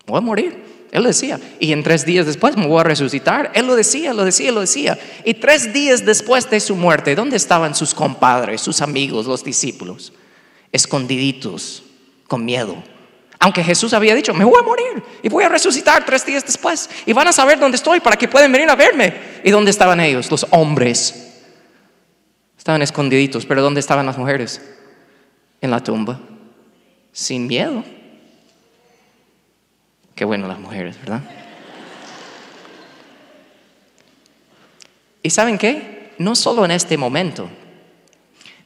voy 0.05 0.17
a 0.17 0.21
morir. 0.21 0.61
Él 0.91 1.05
decía, 1.05 1.39
y 1.59 1.71
en 1.71 1.83
tres 1.83 2.05
días 2.05 2.25
después 2.25 2.57
me 2.57 2.67
voy 2.67 2.81
a 2.81 2.83
resucitar. 2.83 3.49
Él 3.55 3.65
lo 3.65 3.75
decía, 3.75 4.13
lo 4.13 4.25
decía, 4.25 4.51
lo 4.51 4.59
decía. 4.59 4.99
Y 5.23 5.33
tres 5.35 5.73
días 5.73 6.05
después 6.05 6.47
de 6.51 6.59
su 6.59 6.75
muerte, 6.75 7.15
¿dónde 7.15 7.37
estaban 7.37 7.73
sus 7.73 7.95
compadres, 7.95 8.61
sus 8.61 8.79
amigos, 8.81 9.25
los 9.25 9.43
discípulos? 9.43 10.13
Escondiditos, 10.71 11.81
con 12.27 12.45
miedo 12.45 12.83
aunque 13.43 13.61
Jesús 13.61 13.91
había 13.93 14.15
dicho, 14.15 14.33
me 14.33 14.45
voy 14.45 14.57
a 14.57 14.63
morir 14.63 15.03
y 15.21 15.27
voy 15.27 15.43
a 15.43 15.49
resucitar 15.49 16.05
tres 16.05 16.25
días 16.25 16.45
después. 16.45 16.89
Y 17.05 17.11
van 17.11 17.27
a 17.27 17.33
saber 17.33 17.59
dónde 17.59 17.75
estoy 17.75 17.99
para 17.99 18.15
que 18.15 18.29
puedan 18.29 18.49
venir 18.49 18.69
a 18.69 18.75
verme. 18.77 19.13
¿Y 19.43 19.51
dónde 19.51 19.69
estaban 19.69 19.99
ellos? 19.99 20.31
Los 20.31 20.47
hombres. 20.51 21.41
Estaban 22.57 22.81
escondiditos, 22.81 23.45
pero 23.45 23.61
¿dónde 23.61 23.81
estaban 23.81 24.05
las 24.05 24.17
mujeres? 24.17 24.61
En 25.59 25.71
la 25.71 25.81
tumba, 25.81 26.21
sin 27.11 27.45
miedo. 27.45 27.83
Qué 30.15 30.23
bueno 30.23 30.47
las 30.47 30.59
mujeres, 30.59 30.97
¿verdad? 31.01 31.19
¿Y 35.21 35.29
saben 35.31 35.57
qué? 35.57 36.13
No 36.17 36.37
solo 36.37 36.63
en 36.63 36.71
este 36.71 36.97
momento 36.97 37.49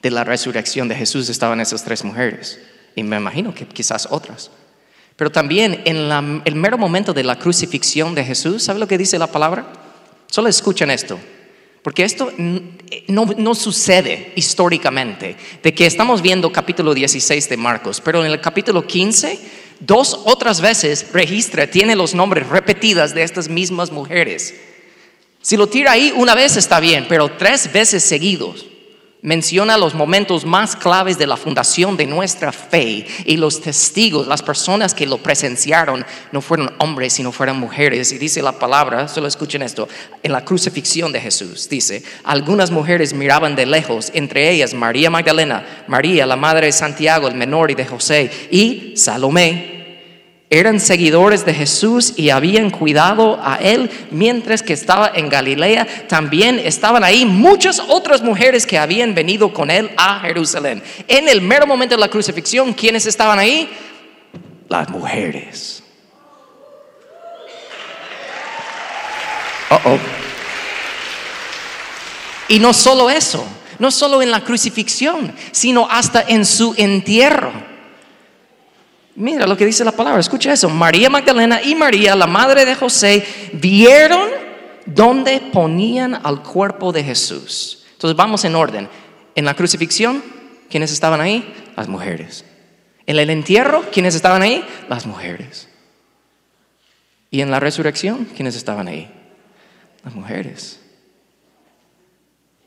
de 0.03 0.12
la 0.12 0.24
resurrección 0.24 0.88
de 0.88 0.93
Jesús 0.93 1.29
estaban 1.29 1.60
esas 1.62 1.84
tres 1.84 2.03
mujeres, 2.03 2.62
y 2.93 3.01
me 3.01 3.17
imagino 3.17 3.55
que 3.55 3.67
quizás 3.67 4.07
otras. 4.12 4.51
Pero 5.17 5.31
también 5.31 5.81
en 5.86 6.41
el 6.45 6.55
mero 6.55 6.77
momento 6.77 7.12
de 7.12 7.24
la 7.24 7.38
crucifixión 7.38 8.13
de 8.13 8.24
Jesús, 8.24 8.63
¿sabe 8.63 8.79
lo 8.79 8.88
que 8.88 9.00
dice 9.00 9.17
la 9.17 9.27
palabra? 9.27 9.65
Solo 10.27 10.47
escuchen 10.47 10.91
esto, 10.91 11.19
porque 11.81 12.03
esto 12.03 12.31
no, 13.07 13.25
no, 13.36 13.55
sucede 13.55 14.31
históricamente, 14.36 15.36
de 15.63 15.74
que 15.74 15.88
estamos 15.88 16.21
viendo 16.21 16.51
capítulo 16.51 16.93
16 16.93 17.50
de 17.50 17.57
Marcos, 17.57 18.00
pero 18.00 18.24
en 18.24 18.31
el 18.31 18.39
capítulo 18.39 18.86
15, 18.86 19.39
dos 19.79 20.21
otras 20.25 20.62
veces 20.62 21.07
registra, 21.13 21.65
tiene 21.65 21.95
los 21.95 22.13
nombres 22.13 22.47
repetidas 22.47 23.15
de 23.15 23.24
estas 23.24 23.50
mismas 23.50 23.91
mujeres. 23.91 24.53
Si 25.41 25.57
lo 25.57 25.67
tira 25.67 25.93
ahí 25.93 26.13
una 26.15 26.36
vez 26.36 26.57
está 26.57 26.79
bien, 26.79 27.07
pero 27.09 27.31
tres 27.38 27.74
veces 27.74 28.03
seguidos 28.03 28.66
menciona 29.21 29.77
los 29.77 29.93
momentos 29.93 30.45
más 30.45 30.75
claves 30.75 31.17
de 31.17 31.27
la 31.27 31.38
fundación 31.38 31.97
de 31.97 32.05
nuestra 32.05 32.51
fe 32.51 33.05
y 33.25 33.38
los 33.38 33.62
testigos, 33.62 34.27
las 34.27 34.41
personas 34.41 34.93
que 34.93 35.05
lo 35.05 35.17
presenciaron, 35.17 36.05
no 36.31 36.41
fueron 36.41 36.74
hombres, 36.79 37.13
sino 37.13 37.31
fueron 37.31 37.59
mujeres. 37.59 38.12
Y 38.12 38.17
dice 38.17 38.41
la 38.41 38.53
palabra, 38.53 39.07
solo 39.07 39.27
escuchen 39.27 39.62
esto, 39.62 39.88
en 40.24 40.31
la 40.31 40.45
crucifixión 40.45 41.12
de 41.12 41.21
Jesús, 41.21 41.67
dice, 41.69 42.03
algunas 42.24 42.71
mujeres 42.71 43.13
miraban 43.13 43.55
de 43.55 43.65
lejos, 43.65 44.12
entre 44.13 44.50
ellas 44.50 44.74
María 44.74 45.09
Magdalena, 45.09 45.83
María, 45.88 46.25
la 46.25 46.36
madre 46.36 46.67
de 46.67 46.71
Santiago, 46.74 47.27
el 47.27 47.36
menor 47.36 47.71
y 47.71 47.75
de 47.75 47.86
José, 47.86 48.31
y 48.51 48.93
Salomé 48.95 49.76
eran 50.49 50.79
seguidores 50.79 51.45
de 51.45 51.53
Jesús 51.53 52.13
y 52.15 52.29
habían 52.29 52.69
cuidado 52.69 53.37
a 53.43 53.57
él 53.57 53.91
mientras 54.11 54.63
que 54.63 54.71
estaba 54.71 55.11
en 55.13 55.27
Galilea. 55.27 55.85
También 56.07 56.57
estaban 56.59 57.03
ahí 57.03 57.25
muchas 57.25 57.79
otras 57.79 58.21
mujeres 58.21 58.65
que 58.65 58.77
habían 58.77 59.13
venido 59.13 59.51
con 59.51 59.69
él 59.69 59.91
a 59.97 60.21
Jerusalén. 60.21 60.81
En 61.07 61.27
el 61.27 61.41
mero 61.41 61.67
momento 61.67 61.95
de 61.95 62.01
la 62.01 62.07
crucifixión, 62.07 62.73
¿quiénes 62.73 63.05
estaban 63.05 63.37
ahí? 63.39 63.69
Las 64.69 64.89
mujeres. 64.89 65.83
oh. 69.69 69.97
Y 72.47 72.59
no 72.59 72.73
solo 72.73 73.09
eso, 73.09 73.45
no 73.79 73.91
solo 73.91 74.21
en 74.21 74.31
la 74.31 74.41
crucifixión, 74.45 75.33
sino 75.51 75.89
hasta 75.91 76.21
en 76.21 76.45
su 76.45 76.73
entierro. 76.77 77.51
Mira 79.19 79.47
lo 79.47 79.57
que 79.57 79.65
dice 79.65 79.83
la 79.83 79.93
palabra, 79.93 80.19
escucha 80.19 80.53
eso. 80.53 80.69
María 80.69 81.09
Magdalena 81.09 81.59
y 81.63 81.74
María, 81.74 82.15
la 82.15 82.27
madre 82.27 82.65
de 82.65 82.75
José, 82.75 83.25
vieron 83.51 84.29
dónde 84.86 85.41
ponían 85.51 86.19
al 86.24 86.43
cuerpo 86.43 86.91
de 86.91 87.03
Jesús. 87.03 87.83
Entonces 87.93 88.15
vamos 88.15 88.45
en 88.45 88.53
orden. 88.53 88.88
En 89.33 89.45
la 89.45 89.55
crucifixión, 89.55 90.24
¿quiénes 90.69 90.91
estaban 90.91 91.19
ahí? 91.19 91.51
Las 91.75 91.88
mujeres. 91.88 92.45
En 93.07 93.17
el 93.17 93.31
entierro, 93.31 93.86
¿quiénes 93.91 94.13
estaban 94.13 94.43
ahí? 94.43 94.63
Las 94.88 95.07
mujeres. 95.07 95.67
Y 97.31 97.41
en 97.41 97.50
la 97.50 97.59
resurrección, 97.59 98.25
¿quiénes 98.36 98.55
estaban 98.55 98.88
ahí? 98.88 99.12
Las 100.03 100.13
mujeres. 100.13 100.79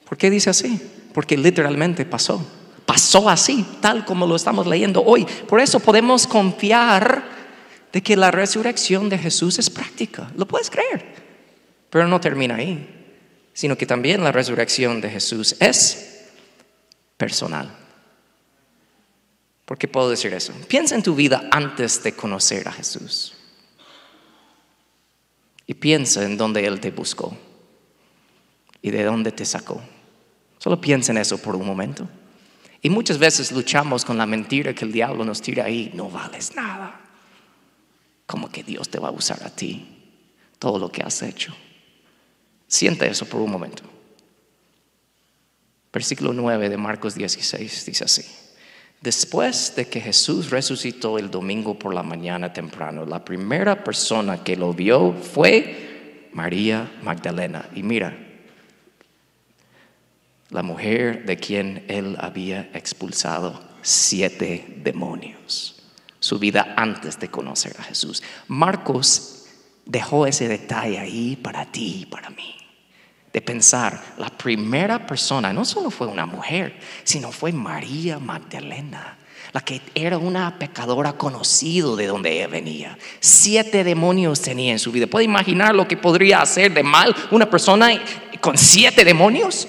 ¿Por 0.08 0.18
qué 0.18 0.30
dice 0.30 0.50
así? 0.50 0.80
Porque 1.14 1.36
literalmente 1.36 2.04
pasó. 2.04 2.44
Pasó 2.90 3.30
así, 3.30 3.64
tal 3.80 4.04
como 4.04 4.26
lo 4.26 4.34
estamos 4.34 4.66
leyendo 4.66 5.04
hoy. 5.04 5.24
Por 5.24 5.60
eso 5.60 5.78
podemos 5.78 6.26
confiar 6.26 7.22
de 7.92 8.02
que 8.02 8.16
la 8.16 8.32
resurrección 8.32 9.08
de 9.08 9.16
Jesús 9.16 9.60
es 9.60 9.70
práctica. 9.70 10.28
¿Lo 10.36 10.44
puedes 10.44 10.70
creer? 10.70 11.14
Pero 11.88 12.08
no 12.08 12.20
termina 12.20 12.56
ahí, 12.56 12.84
sino 13.52 13.78
que 13.78 13.86
también 13.86 14.24
la 14.24 14.32
resurrección 14.32 15.00
de 15.00 15.08
Jesús 15.08 15.54
es 15.60 16.30
personal. 17.16 17.70
¿Por 19.66 19.78
qué 19.78 19.86
puedo 19.86 20.10
decir 20.10 20.34
eso? 20.34 20.52
Piensa 20.66 20.96
en 20.96 21.04
tu 21.04 21.14
vida 21.14 21.44
antes 21.52 22.02
de 22.02 22.14
conocer 22.14 22.66
a 22.66 22.72
Jesús. 22.72 23.34
Y 25.64 25.74
piensa 25.74 26.24
en 26.24 26.36
dónde 26.36 26.66
Él 26.66 26.80
te 26.80 26.90
buscó 26.90 27.38
y 28.82 28.90
de 28.90 29.04
dónde 29.04 29.30
te 29.30 29.44
sacó. 29.44 29.80
Solo 30.58 30.80
piensa 30.80 31.12
en 31.12 31.18
eso 31.18 31.38
por 31.38 31.54
un 31.54 31.64
momento. 31.64 32.08
Y 32.82 32.90
muchas 32.90 33.18
veces 33.18 33.52
luchamos 33.52 34.04
con 34.04 34.16
la 34.16 34.26
mentira 34.26 34.74
que 34.74 34.84
el 34.84 34.92
diablo 34.92 35.24
nos 35.24 35.42
tira 35.42 35.64
ahí. 35.64 35.90
No 35.94 36.08
vales 36.08 36.54
nada. 36.54 37.00
Como 38.26 38.50
que 38.50 38.62
Dios 38.62 38.88
te 38.88 38.98
va 38.98 39.08
a 39.08 39.12
usar 39.12 39.42
a 39.44 39.50
ti. 39.50 39.86
Todo 40.58 40.78
lo 40.78 40.90
que 40.90 41.02
has 41.02 41.22
hecho. 41.22 41.54
Siente 42.66 43.06
eso 43.06 43.26
por 43.26 43.40
un 43.40 43.50
momento. 43.50 43.82
Versículo 45.92 46.32
9 46.32 46.68
de 46.68 46.76
Marcos 46.76 47.14
16 47.14 47.86
dice 47.86 48.04
así. 48.04 48.24
Después 49.00 49.74
de 49.76 49.88
que 49.88 50.00
Jesús 50.00 50.50
resucitó 50.50 51.18
el 51.18 51.30
domingo 51.30 51.78
por 51.78 51.94
la 51.94 52.02
mañana 52.02 52.52
temprano, 52.52 53.06
la 53.06 53.24
primera 53.24 53.82
persona 53.82 54.44
que 54.44 54.56
lo 54.56 54.72
vio 54.74 55.12
fue 55.12 56.28
María 56.32 56.92
Magdalena. 57.02 57.68
Y 57.74 57.82
mira, 57.82 58.29
la 60.50 60.62
mujer 60.62 61.24
de 61.26 61.36
quien 61.36 61.84
él 61.88 62.16
había 62.20 62.70
expulsado 62.74 63.60
siete 63.82 64.80
demonios. 64.82 65.82
Su 66.18 66.38
vida 66.38 66.74
antes 66.76 67.18
de 67.18 67.28
conocer 67.28 67.74
a 67.78 67.82
Jesús. 67.82 68.22
Marcos 68.48 69.46
dejó 69.86 70.26
ese 70.26 70.48
detalle 70.48 70.98
ahí 70.98 71.36
para 71.36 71.64
ti 71.70 72.00
y 72.02 72.06
para 72.06 72.30
mí 72.30 72.60
de 73.32 73.40
pensar, 73.40 74.00
la 74.18 74.28
primera 74.28 75.06
persona 75.06 75.52
no 75.52 75.64
solo 75.64 75.90
fue 75.90 76.08
una 76.08 76.26
mujer, 76.26 76.78
sino 77.04 77.30
fue 77.30 77.52
María 77.52 78.18
Magdalena, 78.18 79.18
la 79.52 79.60
que 79.60 79.80
era 79.94 80.18
una 80.18 80.58
pecadora 80.58 81.12
conocido 81.12 81.94
de 81.94 82.06
donde 82.06 82.32
ella 82.32 82.48
venía. 82.48 82.98
Siete 83.20 83.84
demonios 83.84 84.42
tenía 84.42 84.72
en 84.72 84.78
su 84.80 84.90
vida. 84.90 85.06
¿Puede 85.06 85.26
imaginar 85.26 85.74
lo 85.74 85.86
que 85.86 85.96
podría 85.96 86.42
hacer 86.42 86.74
de 86.74 86.82
mal 86.82 87.14
una 87.30 87.48
persona 87.48 87.90
con 88.40 88.58
siete 88.58 89.04
demonios? 89.04 89.68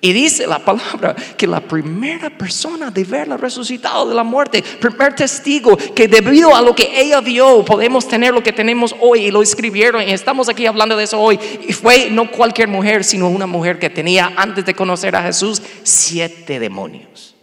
Y 0.00 0.12
dice 0.12 0.46
la 0.46 0.60
palabra 0.60 1.16
que 1.36 1.46
la 1.46 1.60
primera 1.60 2.30
persona 2.30 2.88
de 2.90 3.02
verla 3.02 3.36
resucitado 3.36 4.08
de 4.08 4.14
la 4.14 4.22
muerte, 4.22 4.62
primer 4.62 5.16
testigo, 5.16 5.76
que 5.76 6.06
debido 6.06 6.54
a 6.54 6.62
lo 6.62 6.72
que 6.72 7.00
ella 7.00 7.20
vio 7.20 7.64
podemos 7.64 8.06
tener 8.06 8.32
lo 8.32 8.42
que 8.42 8.52
tenemos 8.52 8.94
hoy 9.00 9.26
y 9.26 9.30
lo 9.32 9.42
escribieron 9.42 10.02
y 10.02 10.12
estamos 10.12 10.48
aquí 10.48 10.66
hablando 10.66 10.96
de 10.96 11.02
eso 11.02 11.18
hoy. 11.18 11.40
Y 11.66 11.72
fue 11.72 12.10
no 12.10 12.30
cualquier 12.30 12.68
mujer, 12.68 13.02
sino 13.02 13.28
una 13.28 13.48
mujer 13.48 13.80
que 13.80 13.90
tenía 13.90 14.32
antes 14.36 14.64
de 14.64 14.74
conocer 14.74 15.16
a 15.16 15.22
Jesús 15.24 15.60
siete 15.82 16.60
demonios. 16.60 17.34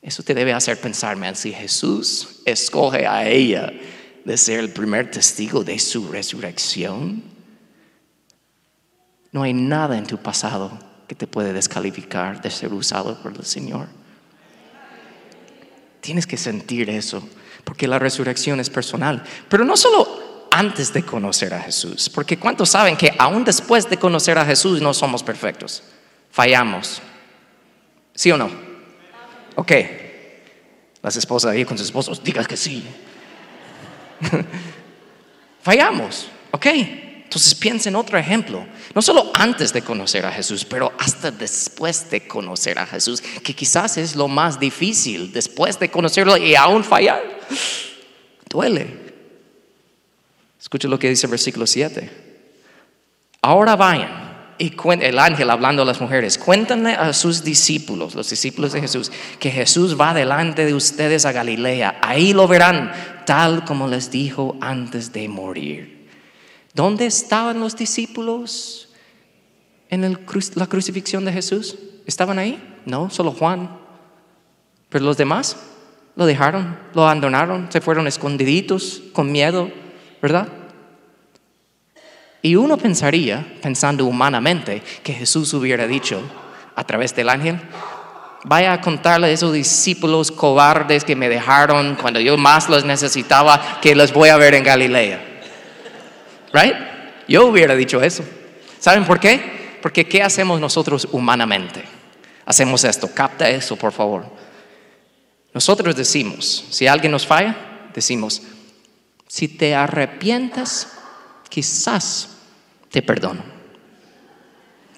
Eso 0.00 0.22
te 0.22 0.34
debe 0.34 0.52
hacer 0.52 0.80
pensar, 0.80 1.16
man, 1.16 1.34
si 1.34 1.52
Jesús 1.52 2.42
escoge 2.44 3.04
a 3.04 3.28
ella 3.28 3.72
de 4.24 4.36
ser 4.36 4.60
el 4.60 4.70
primer 4.70 5.10
testigo 5.10 5.64
de 5.64 5.80
su 5.80 6.08
resurrección, 6.08 7.24
no 9.32 9.42
hay 9.42 9.54
nada 9.54 9.98
en 9.98 10.06
tu 10.06 10.18
pasado 10.18 10.91
te 11.14 11.26
puede 11.26 11.52
descalificar 11.52 12.40
de 12.40 12.50
ser 12.50 12.72
usado 12.72 13.20
por 13.22 13.32
el 13.32 13.44
Señor. 13.44 13.88
Tienes 16.00 16.26
que 16.26 16.36
sentir 16.36 16.90
eso, 16.90 17.26
porque 17.64 17.86
la 17.86 17.98
resurrección 17.98 18.60
es 18.60 18.70
personal. 18.70 19.22
Pero 19.48 19.64
no 19.64 19.76
solo 19.76 20.48
antes 20.50 20.92
de 20.92 21.04
conocer 21.04 21.54
a 21.54 21.60
Jesús, 21.60 22.10
porque 22.10 22.38
¿cuántos 22.38 22.70
saben 22.70 22.96
que 22.96 23.14
aún 23.18 23.44
después 23.44 23.88
de 23.88 23.98
conocer 23.98 24.38
a 24.38 24.44
Jesús 24.44 24.80
no 24.80 24.92
somos 24.94 25.22
perfectos? 25.22 25.82
Fallamos. 26.30 27.00
¿Sí 28.14 28.30
o 28.30 28.36
no? 28.36 28.50
Ok. 29.56 29.72
Las 31.02 31.16
esposas 31.16 31.52
ahí 31.52 31.64
con 31.64 31.76
sus 31.76 31.86
esposos, 31.86 32.22
digas 32.22 32.46
que 32.46 32.56
sí. 32.56 32.84
Fallamos, 35.62 36.28
ok. 36.50 36.66
Entonces 37.32 37.54
piensa 37.54 37.88
en 37.88 37.96
otro 37.96 38.18
ejemplo, 38.18 38.66
no 38.94 39.00
solo 39.00 39.30
antes 39.32 39.72
de 39.72 39.80
conocer 39.80 40.26
a 40.26 40.32
Jesús, 40.32 40.66
pero 40.66 40.92
hasta 40.98 41.30
después 41.30 42.10
de 42.10 42.28
conocer 42.28 42.78
a 42.78 42.84
Jesús, 42.84 43.22
que 43.22 43.54
quizás 43.54 43.96
es 43.96 44.14
lo 44.16 44.28
más 44.28 44.60
difícil, 44.60 45.32
después 45.32 45.78
de 45.78 45.90
conocerlo 45.90 46.36
y 46.36 46.54
aún 46.56 46.84
fallar. 46.84 47.22
Duele. 48.50 48.86
Escucha 50.60 50.88
lo 50.88 50.98
que 50.98 51.08
dice 51.08 51.24
el 51.24 51.30
versículo 51.30 51.66
7. 51.66 52.10
Ahora 53.40 53.76
vayan 53.76 54.54
y 54.58 54.74
el 55.00 55.18
ángel 55.18 55.48
hablando 55.48 55.80
a 55.80 55.86
las 55.86 56.02
mujeres, 56.02 56.36
cuéntenle 56.36 56.92
a 56.92 57.14
sus 57.14 57.42
discípulos, 57.42 58.14
los 58.14 58.28
discípulos 58.28 58.74
de 58.74 58.82
Jesús, 58.82 59.10
que 59.40 59.50
Jesús 59.50 59.98
va 59.98 60.12
delante 60.12 60.66
de 60.66 60.74
ustedes 60.74 61.24
a 61.24 61.32
Galilea. 61.32 61.98
Ahí 62.02 62.34
lo 62.34 62.46
verán, 62.46 62.92
tal 63.24 63.64
como 63.64 63.88
les 63.88 64.10
dijo 64.10 64.58
antes 64.60 65.14
de 65.14 65.30
morir. 65.30 65.91
¿Dónde 66.74 67.06
estaban 67.06 67.60
los 67.60 67.76
discípulos 67.76 68.88
en 69.90 70.18
la 70.54 70.66
crucifixión 70.66 71.24
de 71.24 71.32
Jesús? 71.32 71.76
¿Estaban 72.06 72.38
ahí? 72.38 72.80
No, 72.86 73.10
solo 73.10 73.32
Juan. 73.32 73.78
Pero 74.88 75.04
los 75.04 75.16
demás 75.16 75.56
lo 76.16 76.26
dejaron, 76.26 76.78
lo 76.94 77.04
abandonaron, 77.04 77.70
se 77.70 77.80
fueron 77.80 78.06
escondiditos, 78.06 79.02
con 79.12 79.30
miedo, 79.30 79.70
¿verdad? 80.20 80.48
Y 82.42 82.56
uno 82.56 82.76
pensaría, 82.76 83.58
pensando 83.62 84.04
humanamente, 84.04 84.82
que 85.02 85.12
Jesús 85.12 85.54
hubiera 85.54 85.86
dicho 85.86 86.20
a 86.74 86.84
través 86.84 87.14
del 87.14 87.28
ángel, 87.28 87.60
vaya 88.44 88.72
a 88.72 88.80
contarle 88.80 89.28
a 89.28 89.30
esos 89.30 89.52
discípulos 89.52 90.32
cobardes 90.32 91.04
que 91.04 91.16
me 91.16 91.28
dejaron 91.28 91.96
cuando 91.96 92.18
yo 92.18 92.36
más 92.36 92.68
los 92.68 92.84
necesitaba, 92.84 93.80
que 93.80 93.94
los 93.94 94.12
voy 94.12 94.30
a 94.30 94.36
ver 94.36 94.54
en 94.54 94.64
Galilea. 94.64 95.31
Right? 96.52 96.74
Yo 97.28 97.46
hubiera 97.46 97.74
dicho 97.74 98.02
eso. 98.02 98.24
¿Saben 98.78 99.04
por 99.04 99.20
qué? 99.20 99.78
Porque 99.80 100.06
¿qué 100.06 100.22
hacemos 100.22 100.60
nosotros 100.60 101.08
humanamente? 101.12 101.84
Hacemos 102.44 102.84
esto, 102.84 103.12
capta 103.12 103.48
eso, 103.48 103.76
por 103.76 103.92
favor. 103.92 104.26
Nosotros 105.54 105.94
decimos, 105.96 106.64
si 106.70 106.86
alguien 106.86 107.12
nos 107.12 107.26
falla, 107.26 107.88
decimos, 107.94 108.42
si 109.28 109.48
te 109.48 109.74
arrepientas, 109.74 110.92
quizás 111.48 112.36
te 112.90 113.02
perdono. 113.02 113.42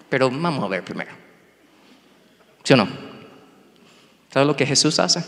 Pero 0.09 0.31
vamos 0.31 0.65
a 0.65 0.69
ver 0.69 0.85
primero. 0.85 1.13
¿Sí 2.63 2.73
o 2.73 2.77
no? 2.77 2.89
¿Sabes 4.33 4.47
lo 4.47 4.57
que 4.57 4.67
Jesús 4.67 4.99
hace? 4.99 5.25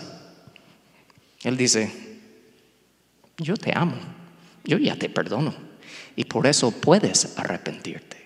Él 1.43 1.57
dice, 1.57 1.93
yo 3.39 3.57
te 3.57 3.73
amo, 3.77 3.95
yo 4.65 4.79
ya 4.79 4.97
te 4.97 5.09
perdono. 5.09 5.66
Y 6.17 6.25
por 6.25 6.47
eso 6.47 6.71
puedes 6.71 7.39
arrepentirte. 7.39 8.17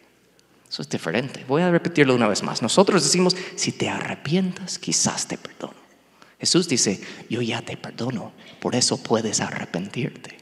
Eso 0.71 0.83
es 0.83 0.89
diferente. 0.89 1.45
Voy 1.49 1.63
a 1.63 1.71
repetirlo 1.71 2.15
una 2.15 2.29
vez 2.29 2.45
más. 2.45 2.63
Nosotros 2.63 3.03
decimos, 3.03 3.37
si 3.57 3.73
te 3.73 3.89
arrepientas, 3.89 4.79
quizás 4.79 5.27
te 5.27 5.37
perdono. 5.37 5.75
Jesús 6.39 6.69
dice, 6.69 7.01
yo 7.29 7.43
ya 7.43 7.61
te 7.61 7.77
perdono, 7.77 8.33
por 8.61 8.77
eso 8.77 9.03
puedes 9.03 9.41
arrepentirte. 9.41 10.39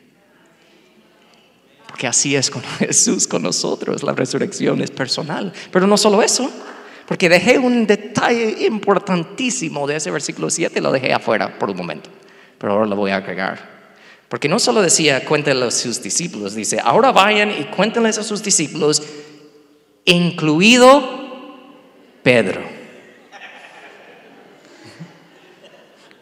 Porque 1.89 2.07
así 2.07 2.37
es 2.37 2.51
con 2.51 2.63
Jesús, 2.79 3.27
con 3.27 3.43
nosotros. 3.43 4.03
La 4.03 4.13
resurrección 4.13 4.83
es 4.83 4.91
personal. 4.91 5.53
Pero 5.73 5.87
no 5.87 5.97
solo 5.97 6.23
eso, 6.23 6.51
porque 7.07 7.31
dejé 7.31 7.59
un 7.59 7.87
detalle 7.87 8.67
importantísimo 8.67 9.87
de 9.87 9.97
ese 9.97 10.11
versículo 10.11 10.51
7, 10.51 10.81
lo 10.83 10.93
dejé 10.93 11.15
afuera 11.15 11.59
por 11.59 11.71
un 11.71 11.77
momento. 11.79 12.11
Pero 12.59 12.75
ahora 12.75 12.87
lo 12.87 12.97
voy 12.97 13.11
a 13.11 13.17
agregar. 13.17 13.78
Porque 14.29 14.49
no 14.49 14.59
solo 14.59 14.83
decía, 14.83 15.25
cuéntenle 15.25 15.67
a 15.67 15.71
sus 15.71 16.03
discípulos, 16.03 16.55
dice, 16.55 16.79
ahora 16.83 17.13
vayan 17.13 17.51
y 17.51 17.65
cuéntenles 17.65 18.19
a 18.19 18.23
sus 18.23 18.43
discípulos, 18.43 19.03
incluido 20.05 21.03
Pedro. 22.23 22.63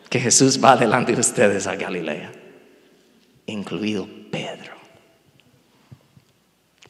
Que 0.08 0.20
Jesús 0.20 0.62
va 0.62 0.76
delante 0.76 1.12
de 1.12 1.20
ustedes 1.20 1.66
a 1.66 1.74
Galilea, 1.74 2.30
incluido 3.46 4.08
Pedro. 4.30 4.74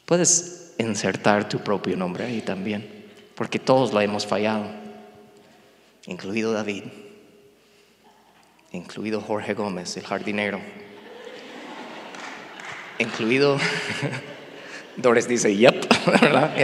Puedes 0.05 0.75
insertar 0.77 1.49
tu 1.49 1.59
propio 1.59 1.97
nombre 1.97 2.25
ahí 2.25 2.41
también, 2.41 3.07
porque 3.33 3.57
todos 3.57 3.91
lo 3.91 3.99
hemos 4.01 4.27
fallado, 4.27 4.67
incluido 6.05 6.53
David, 6.53 6.83
incluido 8.71 9.19
Jorge 9.19 9.55
Gómez, 9.55 9.97
el 9.97 10.05
jardinero 10.05 10.61
incluido, 12.99 13.59
Doris 14.95 15.27
dice, 15.27 15.55
yep, 15.55 15.85
¿verdad? 16.21 16.55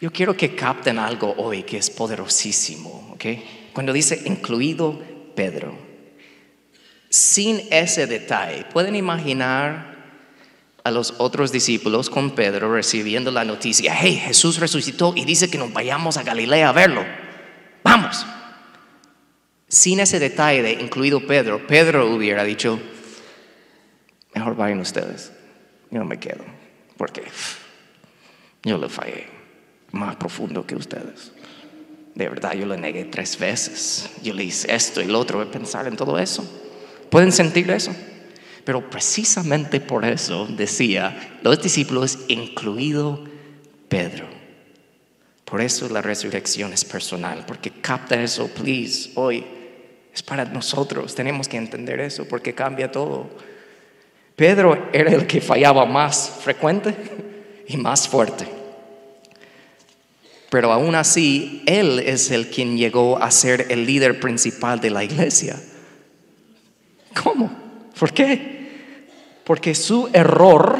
Yo 0.00 0.12
quiero 0.12 0.36
que 0.36 0.54
capten 0.54 0.98
algo 0.98 1.34
hoy 1.36 1.62
que 1.62 1.76
es 1.76 1.88
poderosísimo, 1.90 3.10
¿ok? 3.12 3.24
Cuando 3.72 3.92
dice 3.92 4.22
incluido 4.26 5.00
Pedro, 5.34 5.78
sin 7.08 7.62
ese 7.70 8.06
detalle, 8.06 8.64
¿pueden 8.72 8.96
imaginar 8.96 9.92
a 10.84 10.90
los 10.90 11.14
otros 11.18 11.52
discípulos 11.52 12.10
con 12.10 12.32
Pedro 12.32 12.74
recibiendo 12.74 13.30
la 13.30 13.44
noticia, 13.44 13.94
hey, 13.94 14.20
Jesús 14.24 14.58
resucitó 14.58 15.12
y 15.14 15.24
dice 15.24 15.48
que 15.48 15.58
nos 15.58 15.72
vayamos 15.72 16.16
a 16.16 16.24
Galilea 16.24 16.70
a 16.70 16.72
verlo? 16.72 17.04
Vamos. 17.84 18.26
Sin 19.68 20.00
ese 20.00 20.18
detalle 20.18 20.62
de 20.62 20.72
incluido 20.72 21.26
Pedro, 21.26 21.66
Pedro 21.66 22.10
hubiera 22.12 22.44
dicho, 22.44 22.80
mejor 24.42 24.56
vayan 24.56 24.80
ustedes, 24.80 25.32
yo 25.90 26.04
me 26.04 26.18
quedo, 26.18 26.44
porque 26.96 27.22
yo 28.64 28.76
le 28.76 28.88
fallé 28.88 29.26
más 29.92 30.16
profundo 30.16 30.66
que 30.66 30.74
ustedes. 30.74 31.30
De 32.16 32.28
verdad, 32.28 32.52
yo 32.54 32.66
le 32.66 32.76
negué 32.76 33.04
tres 33.04 33.38
veces. 33.38 34.10
Yo 34.22 34.34
le 34.34 34.44
hice 34.44 34.74
esto 34.74 35.00
y 35.00 35.06
lo 35.06 35.18
otro. 35.18 35.38
Voy 35.38 35.46
a 35.46 35.50
pensar 35.50 35.86
en 35.86 35.96
todo 35.96 36.18
eso. 36.18 36.44
¿Pueden 37.08 37.32
sentir 37.32 37.70
eso? 37.70 37.94
Pero 38.64 38.90
precisamente 38.90 39.80
por 39.80 40.04
eso 40.04 40.46
decía 40.46 41.38
los 41.42 41.62
discípulos, 41.62 42.18
incluido 42.28 43.24
Pedro. 43.88 44.26
Por 45.44 45.60
eso 45.60 45.88
la 45.88 46.02
resurrección 46.02 46.72
es 46.72 46.84
personal, 46.84 47.44
porque 47.46 47.70
capta 47.70 48.20
eso, 48.20 48.48
please, 48.48 49.10
hoy. 49.14 49.44
Es 50.12 50.22
para 50.22 50.44
nosotros, 50.44 51.14
tenemos 51.14 51.48
que 51.48 51.56
entender 51.56 52.00
eso, 52.00 52.26
porque 52.28 52.54
cambia 52.54 52.90
todo. 52.90 53.30
Pedro 54.36 54.88
era 54.92 55.12
el 55.12 55.26
que 55.26 55.40
fallaba 55.40 55.84
más 55.84 56.38
frecuente 56.42 56.94
y 57.68 57.76
más 57.76 58.08
fuerte. 58.08 58.46
Pero 60.50 60.70
aún 60.70 60.94
así, 60.94 61.62
Él 61.66 61.98
es 62.00 62.30
el 62.30 62.48
quien 62.48 62.76
llegó 62.76 63.16
a 63.22 63.30
ser 63.30 63.66
el 63.70 63.86
líder 63.86 64.20
principal 64.20 64.80
de 64.80 64.90
la 64.90 65.02
iglesia. 65.02 65.58
¿Cómo? 67.22 67.50
¿Por 67.98 68.12
qué? 68.12 69.08
Porque 69.44 69.74
su 69.74 70.10
error, 70.12 70.78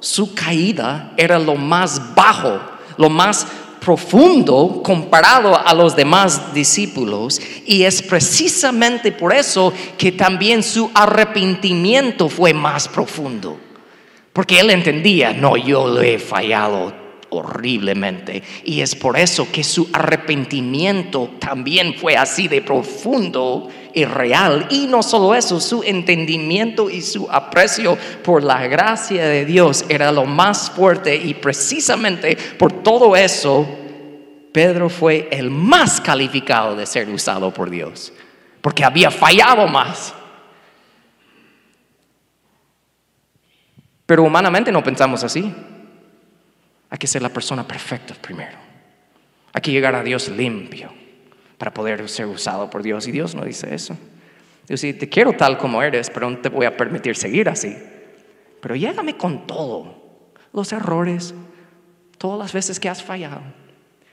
su 0.00 0.34
caída 0.34 1.14
era 1.16 1.38
lo 1.38 1.56
más 1.56 2.14
bajo, 2.14 2.60
lo 2.96 3.10
más 3.10 3.46
profundo 3.88 4.82
comparado 4.84 5.56
a 5.56 5.72
los 5.72 5.96
demás 5.96 6.52
discípulos 6.52 7.40
y 7.64 7.84
es 7.84 8.02
precisamente 8.02 9.12
por 9.12 9.32
eso 9.32 9.72
que 9.96 10.12
también 10.12 10.62
su 10.62 10.90
arrepentimiento 10.92 12.28
fue 12.28 12.52
más 12.52 12.86
profundo. 12.86 13.58
Porque 14.34 14.60
él 14.60 14.68
entendía, 14.68 15.32
no, 15.32 15.56
yo 15.56 15.88
le 15.88 16.16
he 16.16 16.18
fallado 16.18 16.92
horriblemente. 17.30 18.42
Y 18.64 18.80
es 18.80 18.94
por 18.94 19.18
eso 19.18 19.48
que 19.50 19.64
su 19.64 19.88
arrepentimiento 19.92 21.30
también 21.38 21.94
fue 21.94 22.16
así 22.16 22.48
de 22.48 22.62
profundo 22.62 23.68
y 23.94 24.04
real. 24.04 24.66
Y 24.70 24.86
no 24.86 25.02
solo 25.02 25.34
eso, 25.34 25.60
su 25.60 25.82
entendimiento 25.82 26.90
y 26.90 27.02
su 27.02 27.28
aprecio 27.30 27.96
por 28.22 28.42
la 28.42 28.66
gracia 28.66 29.26
de 29.26 29.44
Dios 29.44 29.84
era 29.88 30.12
lo 30.12 30.24
más 30.24 30.70
fuerte. 30.70 31.16
Y 31.16 31.34
precisamente 31.34 32.36
por 32.58 32.72
todo 32.82 33.16
eso, 33.16 33.66
Pedro 34.58 34.88
fue 34.88 35.28
el 35.30 35.52
más 35.52 36.00
calificado 36.00 36.74
de 36.74 36.84
ser 36.84 37.08
usado 37.10 37.54
por 37.54 37.70
Dios. 37.70 38.12
Porque 38.60 38.84
había 38.84 39.08
fallado 39.08 39.68
más. 39.68 40.12
Pero 44.04 44.24
humanamente 44.24 44.72
no 44.72 44.82
pensamos 44.82 45.22
así. 45.22 45.54
Hay 46.90 46.98
que 46.98 47.06
ser 47.06 47.22
la 47.22 47.28
persona 47.28 47.68
perfecta 47.68 48.14
primero. 48.20 48.58
Hay 49.52 49.60
que 49.62 49.70
llegar 49.70 49.94
a 49.94 50.02
Dios 50.02 50.28
limpio 50.28 50.92
para 51.56 51.72
poder 51.72 52.08
ser 52.08 52.26
usado 52.26 52.68
por 52.68 52.82
Dios. 52.82 53.06
Y 53.06 53.12
Dios 53.12 53.36
no 53.36 53.44
dice 53.44 53.72
eso. 53.72 53.96
Dios 54.66 54.80
dice, 54.80 54.98
te 54.98 55.08
quiero 55.08 55.34
tal 55.34 55.56
como 55.56 55.84
eres, 55.84 56.10
pero 56.10 56.28
no 56.28 56.38
te 56.38 56.48
voy 56.48 56.66
a 56.66 56.76
permitir 56.76 57.14
seguir 57.14 57.48
así. 57.48 57.78
Pero 58.60 58.74
llégame 58.74 59.16
con 59.16 59.46
todo. 59.46 60.26
Los 60.52 60.72
errores, 60.72 61.32
todas 62.18 62.40
las 62.40 62.52
veces 62.52 62.80
que 62.80 62.88
has 62.88 63.04
fallado. 63.04 63.67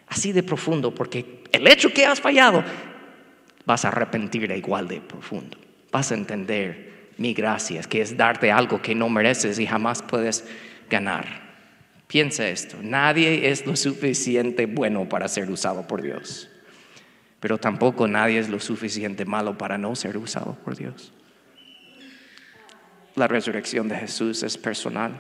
Así 0.08 0.32
de 0.32 0.44
profundo, 0.44 0.94
porque 0.94 1.44
el 1.52 1.68
hecho 1.68 1.92
que 1.92 2.06
has 2.06 2.22
fallado, 2.22 2.64
vas 3.66 3.86
a 3.86 3.90
arrepentir 3.90 4.50
igual 4.52 4.88
de 4.88 5.02
profundo. 5.02 5.58
Vas 5.92 6.12
a 6.12 6.16
entender 6.16 7.12
mi 7.18 7.34
gracia, 7.34 7.82
que 7.82 8.02
es 8.02 8.16
darte 8.16 8.52
algo 8.52 8.82
que 8.82 8.96
no 8.96 9.10
mereces 9.10 9.60
y 9.60 9.66
jamás 9.66 10.02
puedes 10.02 10.46
ganar. 10.90 11.46
Piensa 12.08 12.48
esto, 12.48 12.78
nadie 12.82 13.50
es 13.50 13.66
lo 13.66 13.76
suficiente 13.76 14.68
bueno 14.68 15.10
para 15.10 15.28
ser 15.28 15.50
usado 15.50 15.88
por 15.88 16.02
Dios, 16.02 16.50
pero 17.40 17.58
tampoco 17.58 18.08
nadie 18.08 18.38
es 18.38 18.48
lo 18.48 18.60
suficiente 18.60 19.26
malo 19.26 19.58
para 19.58 19.78
no 19.78 19.96
ser 19.96 20.18
usado 20.18 20.56
por 20.64 20.76
Dios. 20.76 21.12
La 23.16 23.28
resurrección 23.28 23.88
de 23.88 23.96
Jesús 23.96 24.44
es 24.44 24.58
personal. 24.58 25.20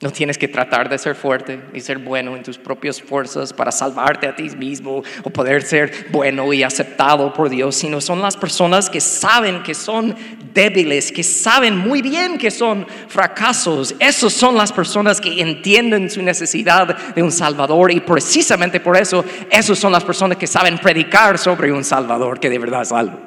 No 0.00 0.12
tienes 0.12 0.38
que 0.38 0.46
tratar 0.46 0.88
de 0.88 0.96
ser 0.96 1.16
fuerte 1.16 1.60
y 1.74 1.80
ser 1.80 1.98
bueno 1.98 2.36
en 2.36 2.44
tus 2.44 2.56
propias 2.56 3.02
fuerzas 3.02 3.52
para 3.52 3.72
salvarte 3.72 4.28
a 4.28 4.36
ti 4.36 4.48
mismo 4.50 5.02
o 5.24 5.30
poder 5.30 5.62
ser 5.62 6.06
bueno 6.12 6.52
y 6.52 6.62
aceptado 6.62 7.32
por 7.34 7.48
Dios, 7.48 7.74
sino 7.74 8.00
son 8.00 8.22
las 8.22 8.36
personas 8.36 8.88
que 8.88 9.00
saben 9.00 9.60
que 9.64 9.74
son 9.74 10.14
débiles, 10.54 11.10
que 11.10 11.24
saben 11.24 11.76
muy 11.76 12.00
bien 12.00 12.38
que 12.38 12.52
son 12.52 12.86
fracasos. 13.08 13.96
Esas 13.98 14.32
son 14.32 14.56
las 14.56 14.72
personas 14.72 15.20
que 15.20 15.40
entienden 15.40 16.08
su 16.08 16.22
necesidad 16.22 16.96
de 17.12 17.22
un 17.22 17.32
Salvador 17.32 17.90
y 17.90 17.98
precisamente 17.98 18.78
por 18.78 18.96
eso, 18.96 19.24
esas 19.50 19.80
son 19.80 19.90
las 19.90 20.04
personas 20.04 20.38
que 20.38 20.46
saben 20.46 20.78
predicar 20.78 21.38
sobre 21.38 21.72
un 21.72 21.82
Salvador 21.82 22.38
que 22.38 22.48
de 22.48 22.58
verdad 22.60 22.82
es 22.82 22.92
algo. 22.92 23.18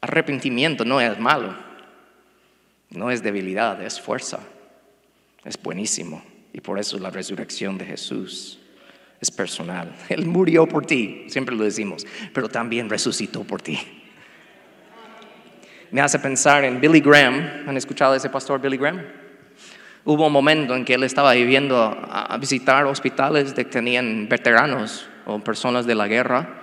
Arrepentimiento 0.00 0.84
no 0.84 1.00
es 1.00 1.16
malo. 1.20 1.71
No 2.92 3.10
es 3.10 3.22
debilidad, 3.22 3.82
es 3.82 4.00
fuerza. 4.00 4.40
Es 5.44 5.60
buenísimo. 5.60 6.22
Y 6.52 6.60
por 6.60 6.78
eso 6.78 6.98
la 6.98 7.10
resurrección 7.10 7.78
de 7.78 7.86
Jesús 7.86 8.58
es 9.20 9.30
personal. 9.30 9.94
Él 10.08 10.26
murió 10.26 10.66
por 10.66 10.86
ti, 10.86 11.24
siempre 11.28 11.56
lo 11.56 11.64
decimos, 11.64 12.06
pero 12.34 12.48
también 12.48 12.90
resucitó 12.90 13.44
por 13.44 13.62
ti. 13.62 13.78
Me 15.90 16.00
hace 16.00 16.18
pensar 16.18 16.64
en 16.64 16.80
Billy 16.80 17.00
Graham. 17.00 17.64
¿Han 17.66 17.76
escuchado 17.76 18.14
a 18.14 18.16
ese 18.16 18.30
pastor 18.30 18.60
Billy 18.60 18.76
Graham? 18.76 19.02
Hubo 20.04 20.26
un 20.26 20.32
momento 20.32 20.74
en 20.74 20.84
que 20.84 20.94
él 20.94 21.04
estaba 21.04 21.32
viviendo 21.34 21.76
a 21.78 22.36
visitar 22.38 22.86
hospitales 22.86 23.52
que 23.52 23.64
tenían 23.64 24.26
veteranos 24.28 25.06
o 25.26 25.38
personas 25.38 25.86
de 25.86 25.94
la 25.94 26.08
guerra 26.08 26.62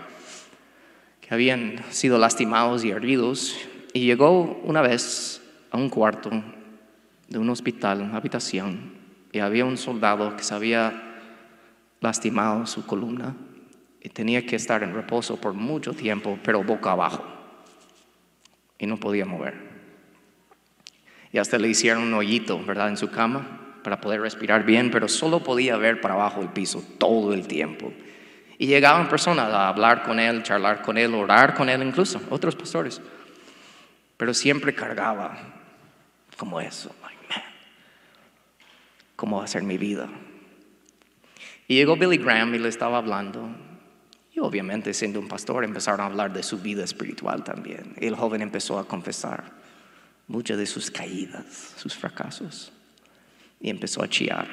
que 1.21 1.33
habían 1.33 1.81
sido 1.89 2.17
lastimados 2.17 2.83
y 2.83 2.91
heridos. 2.91 3.55
Y 3.93 4.01
llegó 4.01 4.59
una 4.63 4.81
vez 4.81 5.38
a 5.71 5.77
un 5.77 5.89
cuarto 5.89 6.29
de 7.27 7.37
un 7.37 7.49
hospital, 7.49 8.01
una 8.01 8.17
habitación, 8.17 8.93
y 9.31 9.39
había 9.39 9.65
un 9.65 9.77
soldado 9.77 10.35
que 10.35 10.43
se 10.43 10.53
había 10.53 11.03
lastimado 12.01 12.65
su 12.65 12.85
columna 12.85 13.35
y 14.01 14.09
tenía 14.09 14.45
que 14.45 14.55
estar 14.55 14.81
en 14.83 14.93
reposo 14.93 15.39
por 15.39 15.53
mucho 15.53 15.93
tiempo, 15.93 16.39
pero 16.43 16.63
boca 16.63 16.91
abajo, 16.91 17.25
y 18.77 18.87
no 18.87 18.97
podía 18.97 19.25
mover. 19.25 19.69
Y 21.31 21.37
hasta 21.37 21.59
le 21.59 21.67
hicieron 21.67 22.03
un 22.03 22.13
hoyito, 22.13 22.63
¿verdad?, 22.65 22.89
en 22.89 22.97
su 22.97 23.11
cama 23.11 23.75
para 23.83 24.01
poder 24.01 24.21
respirar 24.21 24.65
bien, 24.65 24.89
pero 24.89 25.07
solo 25.07 25.43
podía 25.43 25.77
ver 25.77 26.01
para 26.01 26.15
abajo 26.15 26.41
el 26.41 26.49
piso 26.49 26.83
todo 26.97 27.33
el 27.33 27.47
tiempo. 27.47 27.93
Y 28.57 28.67
llegaban 28.67 29.07
personas 29.07 29.53
a 29.53 29.69
hablar 29.69 30.03
con 30.03 30.19
él, 30.19 30.43
charlar 30.43 30.81
con 30.81 30.97
él, 30.97 31.13
orar 31.13 31.53
con 31.53 31.69
él 31.69 31.83
incluso, 31.83 32.19
otros 32.29 32.55
pastores. 32.55 33.01
Pero 34.17 34.33
siempre 34.33 34.75
cargaba 34.75 35.58
como 36.39 36.61
eso. 36.61 36.95
¿Cómo 39.15 39.39
va 39.39 39.43
a 39.43 39.47
ser 39.47 39.63
mi 39.63 39.77
vida? 39.77 40.09
Y 41.67 41.75
llegó 41.75 41.97
Billy 41.97 42.17
Graham 42.17 42.55
y 42.55 42.59
le 42.59 42.69
estaba 42.69 42.97
hablando. 42.97 43.49
Y 44.33 44.39
obviamente 44.39 44.93
siendo 44.93 45.19
un 45.19 45.27
pastor 45.27 45.65
empezaron 45.65 45.99
a 45.99 46.05
hablar 46.05 46.31
de 46.31 46.41
su 46.41 46.59
vida 46.59 46.85
espiritual 46.85 47.43
también. 47.43 47.93
Y 47.99 48.07
el 48.07 48.15
joven 48.15 48.41
empezó 48.41 48.79
a 48.79 48.87
confesar 48.87 49.51
muchas 50.27 50.57
de 50.57 50.65
sus 50.65 50.89
caídas, 50.89 51.73
sus 51.75 51.95
fracasos. 51.95 52.71
Y 53.59 53.69
empezó 53.69 54.01
a 54.01 54.07
chillar. 54.07 54.47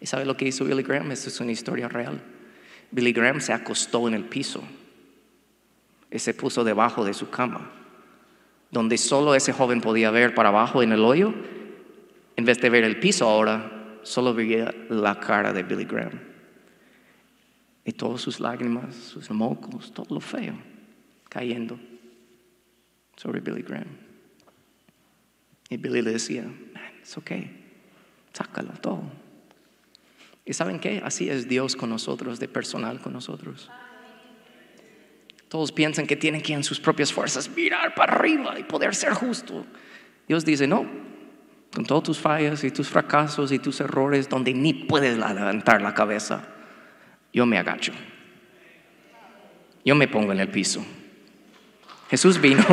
¿Y 0.00 0.06
sabe 0.06 0.24
lo 0.24 0.36
que 0.36 0.46
hizo 0.46 0.64
Billy 0.64 0.84
Graham? 0.84 1.10
Esta 1.10 1.28
es 1.28 1.40
una 1.40 1.50
historia 1.50 1.88
real. 1.88 2.22
Billy 2.92 3.12
Graham 3.12 3.40
se 3.40 3.52
acostó 3.52 4.06
en 4.06 4.14
el 4.14 4.24
piso 4.24 4.62
y 6.12 6.20
se 6.20 6.32
puso 6.32 6.62
debajo 6.62 7.04
de 7.04 7.12
su 7.12 7.28
cama, 7.28 7.72
donde 8.70 8.98
solo 8.98 9.34
ese 9.34 9.52
joven 9.52 9.80
podía 9.80 10.10
ver 10.10 10.34
para 10.34 10.50
abajo 10.50 10.82
en 10.82 10.92
el 10.92 11.04
hoyo. 11.04 11.34
En 12.36 12.44
vez 12.44 12.60
de 12.60 12.70
ver 12.70 12.84
el 12.84 13.00
piso 13.00 13.28
ahora, 13.28 13.98
solo 14.02 14.34
veía 14.34 14.74
la 14.90 15.18
cara 15.18 15.52
de 15.52 15.62
Billy 15.62 15.84
Graham. 15.84 16.20
Y 17.84 17.92
todas 17.92 18.20
sus 18.20 18.38
lágrimas, 18.38 18.94
sus 18.94 19.30
mocos, 19.30 19.92
todo 19.92 20.14
lo 20.14 20.20
feo 20.20 20.54
cayendo 21.28 21.78
sobre 23.16 23.40
Billy 23.40 23.62
Graham. 23.62 23.88
Y 25.70 25.76
Billy 25.76 26.02
le 26.02 26.12
decía, 26.12 26.42
man, 26.44 26.92
it's 27.00 27.16
okay, 27.16 27.64
sácalo 28.32 28.72
todo. 28.80 29.02
¿Y 30.44 30.54
saben 30.54 30.80
qué? 30.80 31.02
Así 31.04 31.28
es 31.28 31.48
Dios 31.48 31.76
con 31.76 31.90
nosotros, 31.90 32.40
de 32.40 32.48
personal 32.48 33.00
con 33.00 33.12
nosotros. 33.12 33.70
Todos 35.48 35.72
piensan 35.72 36.06
que 36.06 36.16
tienen 36.16 36.42
que 36.42 36.52
en 36.52 36.62
sus 36.62 36.78
propias 36.78 37.12
fuerzas 37.12 37.48
mirar 37.48 37.94
para 37.94 38.14
arriba 38.14 38.58
y 38.58 38.64
poder 38.64 38.94
ser 38.94 39.14
justo. 39.14 39.64
Dios 40.26 40.44
dice, 40.44 40.66
no, 40.66 40.86
con 41.72 41.86
todas 41.86 42.04
tus 42.04 42.18
fallas 42.18 42.62
y 42.64 42.70
tus 42.70 42.88
fracasos 42.88 43.50
y 43.52 43.58
tus 43.58 43.80
errores 43.80 44.28
donde 44.28 44.52
ni 44.52 44.74
puedes 44.74 45.16
levantar 45.16 45.80
la 45.80 45.94
cabeza, 45.94 46.42
yo 47.32 47.46
me 47.46 47.58
agacho. 47.58 47.92
Yo 49.84 49.94
me 49.94 50.06
pongo 50.06 50.32
en 50.32 50.40
el 50.40 50.48
piso. 50.48 50.84
Jesús 52.10 52.40
vino. 52.40 52.64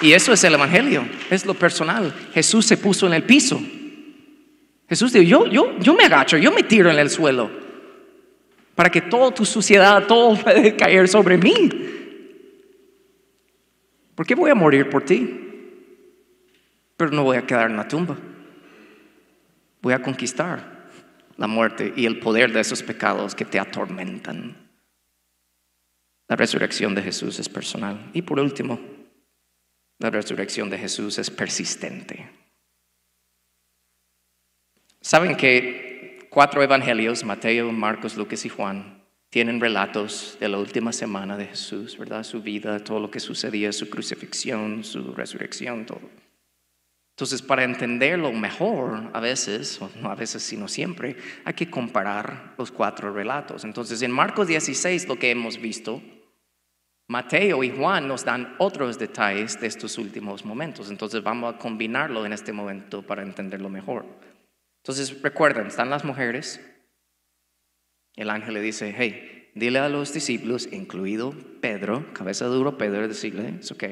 Y 0.00 0.12
eso 0.12 0.32
es 0.32 0.44
el 0.44 0.54
Evangelio, 0.54 1.06
es 1.30 1.46
lo 1.46 1.54
personal. 1.54 2.14
Jesús 2.32 2.66
se 2.66 2.76
puso 2.76 3.06
en 3.06 3.14
el 3.14 3.24
piso. 3.24 3.60
Jesús 4.88 5.12
dijo, 5.12 5.24
yo, 5.24 5.46
yo, 5.46 5.78
yo 5.78 5.94
me 5.94 6.04
agacho, 6.04 6.36
yo 6.36 6.52
me 6.52 6.62
tiro 6.62 6.90
en 6.90 6.98
el 6.98 7.10
suelo 7.10 7.50
para 8.76 8.90
que 8.90 9.00
toda 9.00 9.34
tu 9.34 9.44
suciedad, 9.44 10.06
todo 10.06 10.36
puede 10.42 10.76
caer 10.76 11.08
sobre 11.08 11.36
mí. 11.38 11.70
¿Por 14.14 14.24
qué 14.26 14.34
voy 14.36 14.50
a 14.50 14.54
morir 14.54 14.88
por 14.88 15.04
ti? 15.04 15.42
Pero 16.96 17.10
no 17.10 17.24
voy 17.24 17.38
a 17.38 17.46
quedar 17.46 17.70
en 17.70 17.76
la 17.76 17.88
tumba. 17.88 18.16
Voy 19.82 19.92
a 19.92 20.02
conquistar 20.02 20.88
la 21.36 21.46
muerte 21.46 21.92
y 21.96 22.06
el 22.06 22.18
poder 22.18 22.52
de 22.52 22.60
esos 22.60 22.82
pecados 22.82 23.34
que 23.34 23.44
te 23.44 23.58
atormentan. 23.58 24.56
La 26.28 26.36
resurrección 26.36 26.94
de 26.94 27.02
Jesús 27.02 27.38
es 27.38 27.48
personal. 27.48 28.10
Y 28.12 28.22
por 28.22 28.40
último, 28.40 28.80
la 29.98 30.10
resurrección 30.10 30.70
de 30.70 30.78
Jesús 30.78 31.18
es 31.18 31.30
persistente. 31.30 32.30
Saben 35.06 35.36
que 35.36 36.26
cuatro 36.30 36.64
evangelios, 36.64 37.22
Mateo, 37.22 37.70
Marcos, 37.70 38.16
Lucas 38.16 38.44
y 38.44 38.48
Juan, 38.48 39.04
tienen 39.30 39.60
relatos 39.60 40.36
de 40.40 40.48
la 40.48 40.58
última 40.58 40.92
semana 40.92 41.36
de 41.36 41.46
Jesús, 41.46 41.96
¿verdad? 41.96 42.24
Su 42.24 42.42
vida, 42.42 42.82
todo 42.82 42.98
lo 42.98 43.08
que 43.08 43.20
sucedía, 43.20 43.70
su 43.70 43.88
crucifixión, 43.88 44.82
su 44.82 45.14
resurrección, 45.14 45.86
todo. 45.86 46.00
Entonces, 47.10 47.40
para 47.40 47.62
entenderlo 47.62 48.32
mejor, 48.32 49.12
a 49.12 49.20
veces, 49.20 49.80
o 49.80 49.88
no 50.02 50.10
a 50.10 50.16
veces, 50.16 50.42
sino 50.42 50.66
siempre, 50.66 51.14
hay 51.44 51.54
que 51.54 51.70
comparar 51.70 52.54
los 52.58 52.72
cuatro 52.72 53.12
relatos. 53.12 53.62
Entonces, 53.62 54.02
en 54.02 54.10
Marcos 54.10 54.48
16, 54.48 55.06
lo 55.06 55.20
que 55.20 55.30
hemos 55.30 55.60
visto, 55.60 56.02
Mateo 57.06 57.62
y 57.62 57.70
Juan 57.70 58.08
nos 58.08 58.24
dan 58.24 58.56
otros 58.58 58.98
detalles 58.98 59.60
de 59.60 59.68
estos 59.68 59.98
últimos 59.98 60.44
momentos. 60.44 60.90
Entonces, 60.90 61.22
vamos 61.22 61.54
a 61.54 61.58
combinarlo 61.58 62.26
en 62.26 62.32
este 62.32 62.52
momento 62.52 63.02
para 63.02 63.22
entenderlo 63.22 63.68
mejor. 63.68 64.04
Entonces, 64.86 65.20
recuerden, 65.20 65.66
están 65.66 65.90
las 65.90 66.04
mujeres. 66.04 66.60
El 68.14 68.30
ángel 68.30 68.54
le 68.54 68.60
dice, 68.60 68.94
hey, 68.96 69.50
dile 69.52 69.80
a 69.80 69.88
los 69.88 70.14
discípulos, 70.14 70.68
incluido 70.70 71.34
Pedro, 71.60 72.12
cabeza 72.12 72.44
duro 72.44 72.78
Pedro, 72.78 73.08
decirle, 73.08 73.56
es 73.58 73.72
ok, 73.72 73.82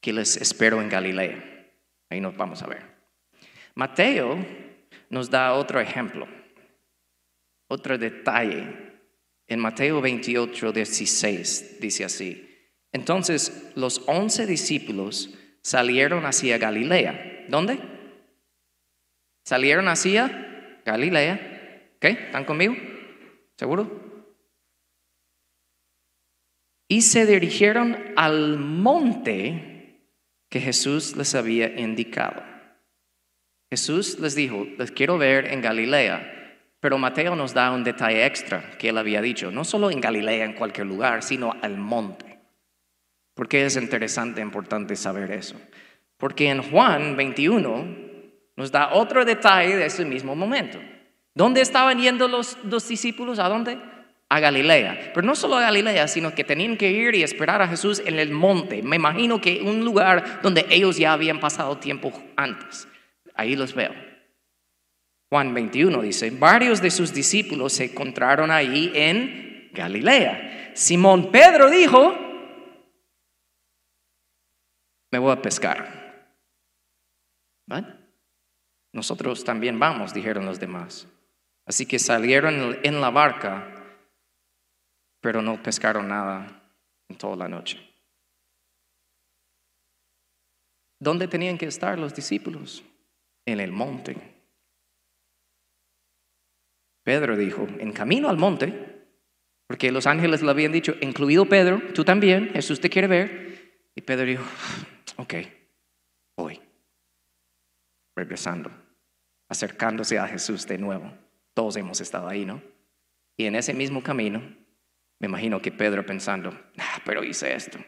que 0.00 0.12
les 0.14 0.38
espero 0.38 0.80
en 0.80 0.88
Galilea. 0.88 1.68
Ahí 2.08 2.22
nos 2.22 2.34
vamos 2.38 2.62
a 2.62 2.68
ver. 2.68 2.86
Mateo 3.74 4.42
nos 5.10 5.28
da 5.28 5.52
otro 5.52 5.78
ejemplo, 5.78 6.26
otro 7.68 7.98
detalle. 7.98 8.64
En 9.46 9.60
Mateo 9.60 10.00
28, 10.00 10.72
16 10.72 11.80
dice 11.82 12.06
así. 12.06 12.48
Entonces 12.92 13.72
los 13.74 14.00
once 14.06 14.46
discípulos 14.46 15.34
salieron 15.60 16.24
hacia 16.24 16.56
Galilea. 16.56 17.44
¿Dónde? 17.50 17.91
Salieron 19.44 19.88
hacia 19.88 20.80
Galilea. 20.84 21.90
¿Ok? 21.96 22.04
¿Están 22.04 22.44
conmigo? 22.44 22.74
¿Seguro? 23.56 24.02
Y 26.88 27.02
se 27.02 27.26
dirigieron 27.26 27.96
al 28.16 28.58
monte 28.58 30.00
que 30.50 30.60
Jesús 30.60 31.16
les 31.16 31.34
había 31.34 31.80
indicado. 31.80 32.42
Jesús 33.70 34.18
les 34.18 34.34
dijo, 34.34 34.66
les 34.76 34.90
quiero 34.90 35.16
ver 35.16 35.46
en 35.46 35.62
Galilea. 35.62 36.58
Pero 36.80 36.98
Mateo 36.98 37.34
nos 37.36 37.54
da 37.54 37.70
un 37.70 37.84
detalle 37.84 38.26
extra 38.26 38.76
que 38.76 38.90
él 38.90 38.98
había 38.98 39.22
dicho, 39.22 39.50
no 39.50 39.64
solo 39.64 39.90
en 39.90 40.00
Galilea, 40.00 40.44
en 40.44 40.52
cualquier 40.52 40.86
lugar, 40.86 41.22
sino 41.22 41.56
al 41.62 41.78
monte. 41.78 42.38
¿Por 43.34 43.48
qué 43.48 43.64
es 43.64 43.76
interesante, 43.76 44.42
importante 44.42 44.96
saber 44.96 45.30
eso? 45.30 45.58
Porque 46.18 46.50
en 46.50 46.62
Juan 46.62 47.16
21 47.16 48.11
nos 48.56 48.70
da 48.70 48.92
otro 48.92 49.24
detalle 49.24 49.76
de 49.76 49.86
ese 49.86 50.04
mismo 50.04 50.34
momento. 50.34 50.78
¿Dónde 51.34 51.62
estaban 51.62 51.98
yendo 51.98 52.28
los 52.28 52.58
dos 52.62 52.86
discípulos? 52.88 53.38
¿A 53.38 53.48
dónde? 53.48 53.78
A 54.28 54.40
Galilea. 54.40 55.12
Pero 55.14 55.26
no 55.26 55.34
solo 55.34 55.56
a 55.56 55.62
Galilea, 55.62 56.08
sino 56.08 56.34
que 56.34 56.44
tenían 56.44 56.76
que 56.76 56.90
ir 56.90 57.14
y 57.14 57.22
esperar 57.22 57.62
a 57.62 57.68
Jesús 57.68 58.02
en 58.04 58.18
el 58.18 58.30
monte. 58.30 58.82
Me 58.82 58.96
imagino 58.96 59.40
que 59.40 59.62
un 59.62 59.84
lugar 59.84 60.40
donde 60.42 60.66
ellos 60.68 60.98
ya 60.98 61.12
habían 61.12 61.40
pasado 61.40 61.78
tiempo 61.78 62.12
antes. 62.36 62.86
Ahí 63.34 63.56
los 63.56 63.74
veo. 63.74 63.94
Juan 65.30 65.54
21 65.54 66.02
dice, 66.02 66.30
varios 66.30 66.82
de 66.82 66.90
sus 66.90 67.14
discípulos 67.14 67.72
se 67.72 67.84
encontraron 67.84 68.50
ahí 68.50 68.92
en 68.94 69.70
Galilea. 69.72 70.72
Simón 70.74 71.30
Pedro 71.30 71.70
dijo, 71.70 72.14
me 75.10 75.18
voy 75.18 75.32
a 75.32 75.40
pescar. 75.40 76.02
¿Vale? 77.66 78.01
Nosotros 78.92 79.42
también 79.42 79.78
vamos, 79.78 80.12
dijeron 80.12 80.44
los 80.44 80.60
demás. 80.60 81.08
Así 81.64 81.86
que 81.86 81.98
salieron 81.98 82.78
en 82.82 83.00
la 83.00 83.10
barca, 83.10 83.96
pero 85.20 85.40
no 85.40 85.62
pescaron 85.62 86.08
nada 86.08 86.62
en 87.08 87.16
toda 87.16 87.36
la 87.36 87.48
noche. 87.48 87.80
¿Dónde 91.00 91.26
tenían 91.26 91.58
que 91.58 91.66
estar 91.66 91.98
los 91.98 92.14
discípulos? 92.14 92.84
En 93.46 93.60
el 93.60 93.72
monte. 93.72 94.16
Pedro 97.02 97.36
dijo, 97.36 97.66
en 97.78 97.92
camino 97.92 98.28
al 98.28 98.36
monte, 98.36 99.08
porque 99.66 99.90
los 99.90 100.06
ángeles 100.06 100.42
le 100.42 100.50
habían 100.50 100.70
dicho, 100.70 100.94
incluido 101.00 101.46
Pedro, 101.46 101.80
tú 101.94 102.04
también, 102.04 102.50
Jesús 102.50 102.80
te 102.80 102.90
quiere 102.90 103.08
ver. 103.08 103.88
Y 103.96 104.02
Pedro 104.02 104.26
dijo, 104.26 104.44
ok, 105.16 105.34
voy, 106.36 106.60
regresando 108.14 108.81
acercándose 109.52 110.18
a 110.18 110.26
Jesús 110.26 110.66
de 110.66 110.78
nuevo. 110.78 111.12
Todos 111.52 111.76
hemos 111.76 112.00
estado 112.00 112.26
ahí, 112.26 112.46
¿no? 112.46 112.62
Y 113.36 113.44
en 113.44 113.54
ese 113.54 113.74
mismo 113.74 114.02
camino, 114.02 114.40
me 115.20 115.28
imagino 115.28 115.60
que 115.60 115.70
Pedro 115.70 116.06
pensando, 116.06 116.58
ah, 116.78 117.02
pero 117.04 117.22
hice 117.22 117.54
esto. 117.54 117.78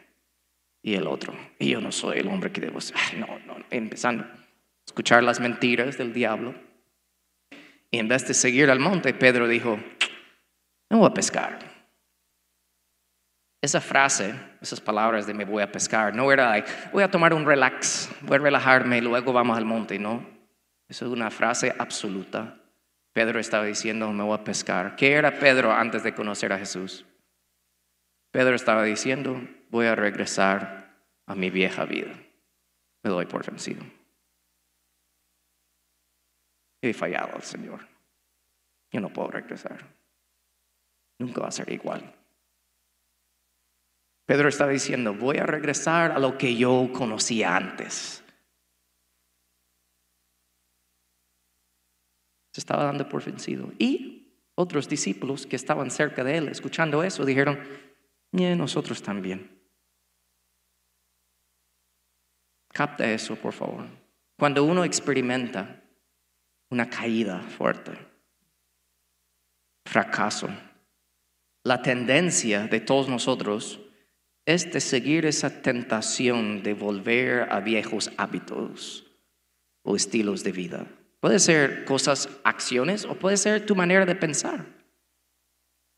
Y 0.82 0.94
el 0.94 1.06
otro, 1.06 1.34
y 1.58 1.70
yo 1.70 1.80
no 1.80 1.90
soy 1.90 2.18
el 2.18 2.28
hombre 2.28 2.52
que 2.52 2.60
debo 2.60 2.82
ser. 2.82 2.96
Ah, 2.98 3.16
no, 3.16 3.38
no, 3.46 3.64
empezando 3.70 4.24
a 4.24 4.28
escuchar 4.86 5.22
las 5.22 5.40
mentiras 5.40 5.96
del 5.96 6.12
diablo. 6.12 6.54
Y 7.90 7.98
en 7.98 8.08
vez 8.08 8.28
de 8.28 8.34
seguir 8.34 8.70
al 8.70 8.78
monte, 8.80 9.14
Pedro 9.14 9.48
dijo, 9.48 9.78
no 10.90 10.98
voy 10.98 11.10
a 11.10 11.14
pescar. 11.14 11.58
Esa 13.62 13.80
frase, 13.80 14.34
esas 14.60 14.82
palabras 14.82 15.26
de 15.26 15.32
me 15.32 15.46
voy 15.46 15.62
a 15.62 15.72
pescar, 15.72 16.14
no 16.14 16.30
era, 16.30 16.62
voy 16.92 17.02
a 17.02 17.10
tomar 17.10 17.32
un 17.32 17.46
relax, 17.46 18.10
voy 18.20 18.36
a 18.36 18.40
relajarme 18.40 19.00
luego 19.00 19.32
vamos 19.32 19.56
al 19.56 19.64
monte, 19.64 19.98
no. 19.98 20.33
Eso 20.88 21.06
es 21.06 21.12
una 21.12 21.30
frase 21.30 21.74
absoluta. 21.78 22.60
Pedro 23.12 23.38
estaba 23.38 23.64
diciendo, 23.64 24.12
me 24.12 24.24
voy 24.24 24.34
a 24.38 24.44
pescar. 24.44 24.96
¿Qué 24.96 25.12
era 25.12 25.38
Pedro 25.38 25.72
antes 25.72 26.02
de 26.02 26.14
conocer 26.14 26.52
a 26.52 26.58
Jesús? 26.58 27.06
Pedro 28.32 28.56
estaba 28.56 28.82
diciendo, 28.82 29.40
voy 29.70 29.86
a 29.86 29.94
regresar 29.94 30.98
a 31.26 31.34
mi 31.34 31.50
vieja 31.50 31.84
vida. 31.84 32.12
Me 33.04 33.10
doy 33.10 33.26
por 33.26 33.46
vencido. 33.46 33.84
He 36.82 36.92
fallado 36.92 37.36
al 37.36 37.42
Señor. 37.42 37.86
Yo 38.90 39.00
no 39.00 39.10
puedo 39.10 39.30
regresar. 39.30 39.78
Nunca 41.18 41.42
va 41.42 41.48
a 41.48 41.52
ser 41.52 41.72
igual. 41.72 42.12
Pedro 44.26 44.48
estaba 44.48 44.72
diciendo, 44.72 45.14
voy 45.14 45.38
a 45.38 45.46
regresar 45.46 46.12
a 46.12 46.18
lo 46.18 46.36
que 46.36 46.56
yo 46.56 46.90
conocía 46.92 47.56
antes. 47.56 48.23
Se 52.54 52.60
estaba 52.60 52.84
dando 52.84 53.08
por 53.08 53.24
vencido. 53.24 53.72
Y 53.80 54.32
otros 54.54 54.88
discípulos 54.88 55.44
que 55.44 55.56
estaban 55.56 55.90
cerca 55.90 56.22
de 56.22 56.36
él, 56.36 56.48
escuchando 56.48 57.02
eso, 57.02 57.24
dijeron, 57.24 57.58
"Y 58.30 58.44
nosotros 58.54 59.02
también. 59.02 59.60
Capta 62.72 63.10
eso, 63.10 63.34
por 63.34 63.52
favor. 63.52 63.86
Cuando 64.38 64.62
uno 64.62 64.84
experimenta 64.84 65.82
una 66.70 66.88
caída 66.88 67.40
fuerte, 67.42 67.92
fracaso, 69.84 70.48
la 71.64 71.82
tendencia 71.82 72.68
de 72.68 72.80
todos 72.80 73.08
nosotros 73.08 73.80
es 74.46 74.72
de 74.72 74.80
seguir 74.80 75.26
esa 75.26 75.62
tentación 75.62 76.62
de 76.62 76.74
volver 76.74 77.52
a 77.52 77.58
viejos 77.60 78.12
hábitos 78.16 79.06
o 79.82 79.96
estilos 79.96 80.44
de 80.44 80.52
vida. 80.52 80.86
Puede 81.24 81.38
ser 81.38 81.86
cosas, 81.86 82.28
acciones 82.44 83.06
o 83.06 83.14
puede 83.14 83.38
ser 83.38 83.64
tu 83.64 83.74
manera 83.74 84.04
de 84.04 84.14
pensar. 84.14 84.66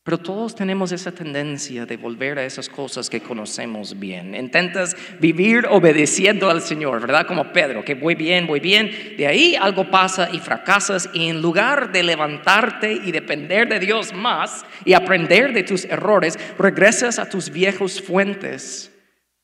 Pero 0.05 0.19
todos 0.19 0.55
tenemos 0.55 0.93
esa 0.93 1.11
tendencia 1.11 1.85
de 1.85 1.97
volver 1.97 2.39
a 2.39 2.45
esas 2.45 2.69
cosas 2.69 3.09
que 3.09 3.19
conocemos 3.19 3.99
bien. 3.99 4.33
Intentas 4.33 4.95
vivir 5.19 5.65
obedeciendo 5.69 6.49
al 6.49 6.61
Señor, 6.61 7.01
¿verdad? 7.01 7.27
Como 7.27 7.51
Pedro, 7.51 7.83
que 7.83 7.93
voy 7.93 8.15
bien, 8.15 8.47
voy 8.47 8.61
bien. 8.61 8.89
De 9.17 9.27
ahí 9.27 9.57
algo 9.57 9.91
pasa 9.91 10.29
y 10.31 10.39
fracasas 10.39 11.09
y 11.13 11.27
en 11.27 11.41
lugar 11.41 11.91
de 11.91 12.03
levantarte 12.03 12.93
y 12.93 13.11
depender 13.11 13.67
de 13.67 13.81
Dios 13.81 14.13
más 14.13 14.65
y 14.85 14.93
aprender 14.93 15.51
de 15.51 15.63
tus 15.63 15.83
errores, 15.83 16.39
regresas 16.57 17.19
a 17.19 17.27
tus 17.27 17.49
viejos 17.49 18.01
fuentes 18.01 18.93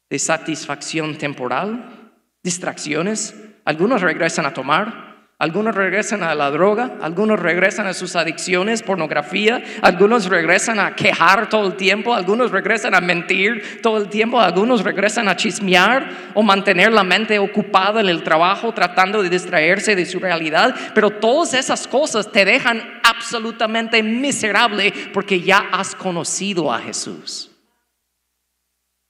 de 0.10 0.18
satisfacción 0.18 1.18
temporal, 1.18 2.14
distracciones. 2.42 3.36
Algunos 3.66 4.02
regresan 4.02 4.46
a 4.46 4.54
tomar, 4.54 5.13
algunos 5.44 5.76
regresan 5.76 6.24
a 6.24 6.34
la 6.36 6.50
droga, 6.52 6.92
algunos 7.02 7.38
regresan 7.38 7.86
a 7.86 7.94
sus 7.94 8.16
adicciones, 8.16 8.82
pornografía, 8.82 9.62
algunos 9.82 10.28
regresan 10.28 10.80
a 10.80 10.96
quejar 10.96 11.50
todo 11.50 11.68
el 11.68 11.76
tiempo, 11.76 12.14
algunos 12.14 12.50
regresan 12.50 12.96
a 12.96 13.02
mentir 13.02 13.82
todo 13.82 13.98
el 13.98 14.08
tiempo, 14.08 14.40
algunos 14.40 14.86
regresan 14.86 15.28
a 15.28 15.36
chismear 15.36 16.32
o 16.34 16.44
mantener 16.44 16.94
la 16.94 17.04
mente 17.04 17.40
ocupada 17.40 18.00
en 18.00 18.08
el 18.08 18.24
trabajo 18.24 18.74
tratando 18.74 19.22
de 19.22 19.30
distraerse 19.30 19.98
de 19.98 20.06
su 20.06 20.18
realidad, 20.18 20.74
pero 20.96 21.10
todas 21.10 21.56
esas 21.56 21.90
cosas 21.90 22.32
te 22.32 22.46
dejan 22.46 23.02
absolutamente 23.04 24.02
miserable 24.02 24.94
porque 25.12 25.42
ya 25.42 25.68
has 25.74 25.94
conocido 25.94 26.72
a 26.72 26.80
Jesús. 26.80 27.52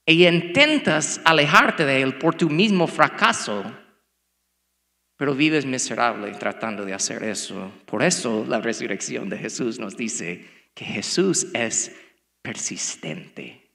Y 0.07 0.25
intentas 0.25 1.21
alejarte 1.25 1.85
de 1.85 2.01
Él 2.01 2.17
por 2.17 2.33
tu 2.33 2.49
mismo 2.49 2.87
fracaso 2.87 3.82
pero 5.23 5.35
vives 5.35 5.65
miserable 5.65 6.33
tratando 6.33 6.83
de 6.83 6.93
hacer 6.93 7.23
eso. 7.23 7.71
Por 7.85 8.03
eso 8.03 8.45
la 8.45 8.59
resurrección 8.59 9.29
de 9.29 9.37
Jesús 9.37 9.79
nos 9.79 9.95
dice 9.95 10.45
que 10.73 10.83
Jesús 10.83 11.47
es 11.53 11.95
persistente. 12.41 13.71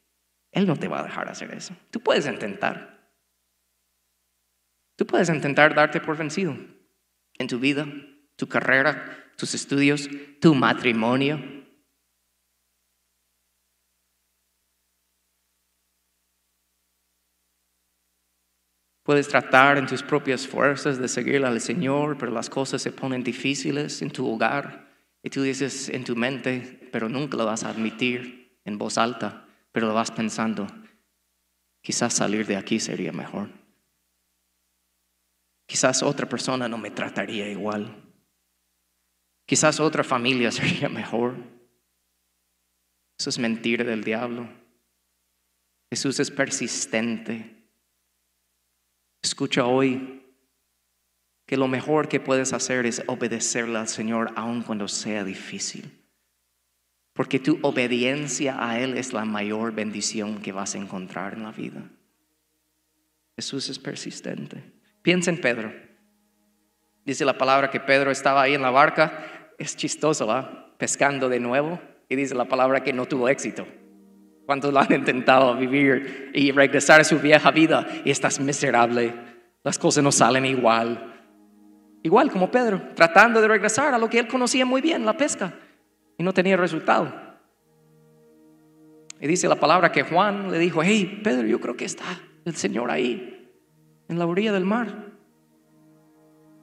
Él 0.52 0.66
no 0.66 0.76
te 0.76 0.88
va 0.88 1.00
a 1.00 1.04
dejar 1.04 1.26
hacer 1.30 1.54
eso. 1.54 1.74
Tú 1.90 2.00
puedes 2.00 2.26
intentar. 2.26 3.14
Tú 4.96 5.06
puedes 5.06 5.30
intentar 5.30 5.74
darte 5.74 6.02
por 6.02 6.18
vencido 6.18 6.54
en 7.38 7.46
tu 7.46 7.58
vida, 7.58 7.86
tu 8.36 8.46
carrera, 8.46 9.32
tus 9.38 9.54
estudios, 9.54 10.06
tu 10.42 10.54
matrimonio, 10.54 11.57
Puedes 19.08 19.26
tratar 19.26 19.78
en 19.78 19.86
tus 19.86 20.02
propias 20.02 20.46
fuerzas 20.46 20.98
de 20.98 21.08
seguir 21.08 21.42
al 21.46 21.62
Señor, 21.62 22.18
pero 22.18 22.30
las 22.30 22.50
cosas 22.50 22.82
se 22.82 22.92
ponen 22.92 23.24
difíciles 23.24 24.02
en 24.02 24.10
tu 24.10 24.30
hogar 24.30 24.86
y 25.22 25.30
tú 25.30 25.40
dices 25.40 25.88
en 25.88 26.04
tu 26.04 26.14
mente, 26.14 26.90
pero 26.92 27.08
nunca 27.08 27.38
lo 27.38 27.46
vas 27.46 27.64
a 27.64 27.70
admitir 27.70 28.60
en 28.66 28.76
voz 28.76 28.98
alta, 28.98 29.48
pero 29.72 29.86
lo 29.86 29.94
vas 29.94 30.10
pensando, 30.10 30.66
quizás 31.80 32.12
salir 32.12 32.46
de 32.46 32.58
aquí 32.58 32.78
sería 32.78 33.10
mejor. 33.10 33.48
Quizás 35.66 36.02
otra 36.02 36.28
persona 36.28 36.68
no 36.68 36.76
me 36.76 36.90
trataría 36.90 37.48
igual. 37.48 38.12
Quizás 39.46 39.80
otra 39.80 40.04
familia 40.04 40.52
sería 40.52 40.90
mejor. 40.90 41.34
Eso 43.18 43.30
es 43.30 43.38
mentira 43.38 43.84
del 43.84 44.04
diablo. 44.04 44.46
Jesús 45.90 46.20
es 46.20 46.30
persistente. 46.30 47.57
Escucha 49.28 49.66
hoy 49.66 50.22
que 51.44 51.58
lo 51.58 51.68
mejor 51.68 52.08
que 52.08 52.18
puedes 52.18 52.54
hacer 52.54 52.86
es 52.86 53.02
obedecerle 53.08 53.78
al 53.78 53.86
Señor 53.86 54.32
aun 54.36 54.62
cuando 54.62 54.88
sea 54.88 55.22
difícil. 55.22 56.02
Porque 57.12 57.38
tu 57.38 57.58
obediencia 57.60 58.56
a 58.58 58.80
Él 58.80 58.96
es 58.96 59.12
la 59.12 59.26
mayor 59.26 59.72
bendición 59.72 60.40
que 60.40 60.52
vas 60.52 60.74
a 60.74 60.78
encontrar 60.78 61.34
en 61.34 61.42
la 61.42 61.52
vida. 61.52 61.90
Jesús 63.36 63.68
es 63.68 63.78
persistente. 63.78 64.64
Piensa 65.02 65.30
en 65.30 65.42
Pedro. 65.42 65.74
Dice 67.04 67.26
la 67.26 67.36
palabra 67.36 67.70
que 67.70 67.80
Pedro 67.80 68.10
estaba 68.10 68.40
ahí 68.40 68.54
en 68.54 68.62
la 68.62 68.70
barca. 68.70 69.52
Es 69.58 69.76
chistoso, 69.76 70.26
¿va? 70.26 70.74
Pescando 70.78 71.28
de 71.28 71.38
nuevo. 71.38 71.78
Y 72.08 72.16
dice 72.16 72.34
la 72.34 72.46
palabra 72.46 72.82
que 72.82 72.94
no 72.94 73.04
tuvo 73.04 73.28
éxito. 73.28 73.66
¿Cuántos 74.48 74.72
lo 74.72 74.80
han 74.80 74.90
intentado 74.90 75.54
vivir 75.56 76.30
y 76.32 76.52
regresar 76.52 77.02
a 77.02 77.04
su 77.04 77.18
vieja 77.18 77.50
vida 77.50 77.86
y 78.02 78.10
estás 78.10 78.40
miserable? 78.40 79.12
Las 79.62 79.78
cosas 79.78 80.02
no 80.02 80.10
salen 80.10 80.46
igual. 80.46 81.20
Igual 82.02 82.30
como 82.30 82.50
Pedro, 82.50 82.80
tratando 82.94 83.42
de 83.42 83.48
regresar 83.48 83.92
a 83.92 83.98
lo 83.98 84.08
que 84.08 84.18
él 84.18 84.26
conocía 84.26 84.64
muy 84.64 84.80
bien, 84.80 85.04
la 85.04 85.18
pesca, 85.18 85.52
y 86.16 86.22
no 86.22 86.32
tenía 86.32 86.56
resultado. 86.56 87.12
Y 89.20 89.26
dice 89.26 89.48
la 89.48 89.56
palabra 89.56 89.92
que 89.92 90.04
Juan 90.04 90.50
le 90.50 90.58
dijo, 90.58 90.82
hey, 90.82 91.20
Pedro, 91.22 91.46
yo 91.46 91.60
creo 91.60 91.76
que 91.76 91.84
está 91.84 92.06
el 92.46 92.56
Señor 92.56 92.90
ahí, 92.90 93.52
en 94.08 94.18
la 94.18 94.24
orilla 94.24 94.54
del 94.54 94.64
mar. 94.64 95.12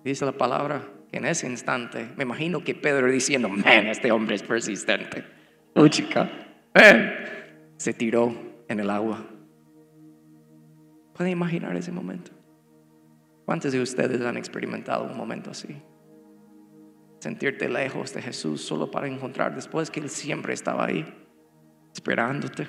Y 0.04 0.10
dice 0.10 0.26
la 0.26 0.32
palabra 0.32 0.82
que 1.12 1.20
en 1.20 1.26
ese 1.28 1.46
instante, 1.46 2.10
me 2.18 2.24
imagino 2.24 2.64
que 2.64 2.74
Pedro 2.74 3.12
diciendo, 3.12 3.48
man, 3.48 3.86
este 3.86 4.12
hombre 4.12 4.34
es 4.34 4.42
persistente. 4.42 5.24
Oh, 5.76 5.88
chica, 5.88 6.28
se 7.78 7.94
tiró 7.94 8.34
en 8.68 8.80
el 8.80 8.90
agua. 8.90 9.26
¿Pueden 11.14 11.32
imaginar 11.32 11.76
ese 11.76 11.92
momento? 11.92 12.32
¿Cuántos 13.46 13.72
de 13.72 13.82
ustedes 13.82 14.22
han 14.22 14.38
experimentado 14.38 15.06
un 15.06 15.16
momento 15.16 15.52
así? 15.52 15.76
Sentirte 17.20 17.70
lejos 17.70 18.14
de 18.14 18.22
Jesús 18.22 18.62
solo 18.62 18.92
para 18.92 19.08
encontrar 19.08 19.56
después 19.56 19.90
que 19.90 20.00
Él 20.00 20.10
siempre 20.10 20.54
estaba 20.54 20.86
ahí, 20.86 21.06
esperándote. 21.94 22.68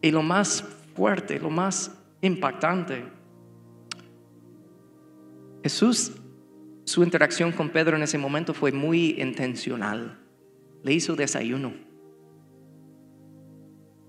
Y 0.00 0.10
lo 0.10 0.22
más 0.22 0.62
fuerte, 0.94 1.38
lo 1.38 1.50
más 1.50 1.98
impactante, 2.20 3.04
Jesús, 5.62 6.12
su 6.84 7.04
interacción 7.04 7.52
con 7.52 7.70
Pedro 7.70 7.96
en 7.96 8.02
ese 8.02 8.18
momento 8.18 8.52
fue 8.52 8.72
muy 8.72 9.20
intencional. 9.20 10.18
Le 10.82 10.92
hizo 10.92 11.14
desayuno. 11.14 11.72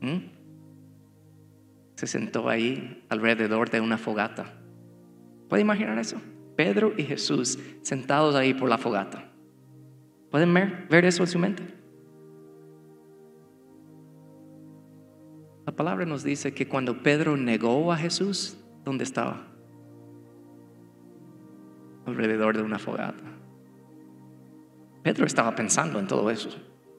¿Mm? 0.03 0.17
Se 1.95 2.07
sentó 2.07 2.49
ahí 2.49 3.05
alrededor 3.07 3.69
de 3.69 3.79
una 3.79 3.97
fogata. 3.97 4.53
¿Puede 5.47 5.61
imaginar 5.61 5.97
eso? 5.97 6.17
Pedro 6.57 6.93
y 6.97 7.03
Jesús 7.03 7.57
sentados 7.83 8.35
ahí 8.35 8.53
por 8.53 8.69
la 8.69 8.77
fogata. 8.77 9.31
¿Pueden 10.29 10.53
ver, 10.53 10.87
ver 10.89 11.05
eso 11.05 11.23
en 11.23 11.27
su 11.29 11.39
mente? 11.39 11.63
La 15.65 15.73
palabra 15.73 16.05
nos 16.05 16.23
dice 16.23 16.53
que 16.53 16.67
cuando 16.67 17.01
Pedro 17.01 17.37
negó 17.37 17.93
a 17.93 17.97
Jesús, 17.97 18.57
¿dónde 18.83 19.05
estaba? 19.05 19.47
Alrededor 22.05 22.57
de 22.57 22.63
una 22.63 22.77
fogata. 22.77 23.23
Pedro 25.01 25.25
estaba 25.25 25.55
pensando 25.55 25.97
en 25.99 26.07
todo 26.07 26.29
eso, 26.29 26.49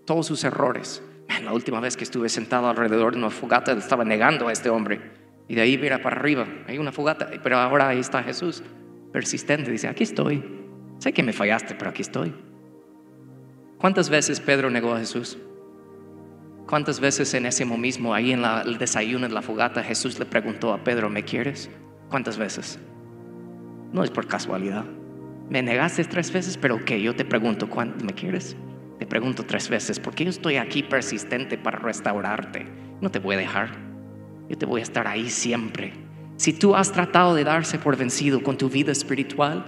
todos 0.06 0.26
sus 0.26 0.42
errores, 0.44 1.02
la 1.44 1.52
última 1.52 1.80
vez 1.80 1.96
que 1.96 2.04
estuve 2.04 2.28
sentado 2.28 2.68
alrededor 2.68 3.12
de 3.12 3.18
una 3.18 3.30
fogata 3.30 3.72
estaba 3.72 4.04
negando 4.04 4.48
a 4.48 4.52
este 4.52 4.70
hombre. 4.70 5.00
Y 5.48 5.54
de 5.54 5.62
ahí 5.62 5.76
mira 5.76 6.00
para 6.00 6.16
arriba, 6.16 6.46
hay 6.66 6.78
una 6.78 6.92
fogata, 6.92 7.30
pero 7.42 7.58
ahora 7.58 7.88
ahí 7.88 8.00
está 8.00 8.22
Jesús, 8.22 8.62
persistente, 9.12 9.70
dice, 9.70 9.88
aquí 9.88 10.04
estoy. 10.04 10.42
Sé 10.98 11.12
que 11.12 11.22
me 11.22 11.32
fallaste, 11.32 11.74
pero 11.74 11.90
aquí 11.90 12.02
estoy. 12.02 12.34
¿Cuántas 13.78 14.08
veces 14.08 14.40
Pedro 14.40 14.70
negó 14.70 14.94
a 14.94 14.98
Jesús? 14.98 15.38
¿Cuántas 16.66 16.98
veces 16.98 17.34
en 17.34 17.44
ese 17.44 17.66
mismo, 17.66 18.14
ahí 18.14 18.32
en 18.32 18.42
el 18.42 18.78
desayuno 18.78 19.28
de 19.28 19.34
la 19.34 19.42
fogata, 19.42 19.82
Jesús 19.82 20.18
le 20.18 20.24
preguntó 20.24 20.72
a 20.72 20.82
Pedro, 20.82 21.10
¿me 21.10 21.22
quieres? 21.22 21.68
¿Cuántas 22.08 22.38
veces? 22.38 22.78
No 23.92 24.02
es 24.02 24.10
por 24.10 24.26
casualidad. 24.26 24.86
Me 25.50 25.62
negaste 25.62 26.04
tres 26.04 26.32
veces, 26.32 26.56
pero 26.56 26.82
que 26.82 27.02
yo 27.02 27.14
te 27.14 27.26
pregunto, 27.26 27.68
¿cuánto 27.68 28.02
me 28.02 28.14
quieres? 28.14 28.56
Te 29.04 29.08
pregunto 29.08 29.44
tres 29.44 29.68
veces, 29.68 30.00
¿por 30.00 30.14
qué 30.14 30.24
yo 30.24 30.30
estoy 30.30 30.56
aquí 30.56 30.82
persistente 30.82 31.58
para 31.58 31.78
restaurarte? 31.78 32.64
No 33.02 33.10
te 33.10 33.18
voy 33.18 33.34
a 33.34 33.38
dejar. 33.38 33.68
Yo 34.48 34.56
te 34.56 34.64
voy 34.64 34.80
a 34.80 34.82
estar 34.82 35.06
ahí 35.06 35.28
siempre. 35.28 35.92
Si 36.38 36.54
tú 36.54 36.74
has 36.74 36.90
tratado 36.90 37.34
de 37.34 37.44
darse 37.44 37.78
por 37.78 37.98
vencido 37.98 38.42
con 38.42 38.56
tu 38.56 38.70
vida 38.70 38.92
espiritual, 38.92 39.66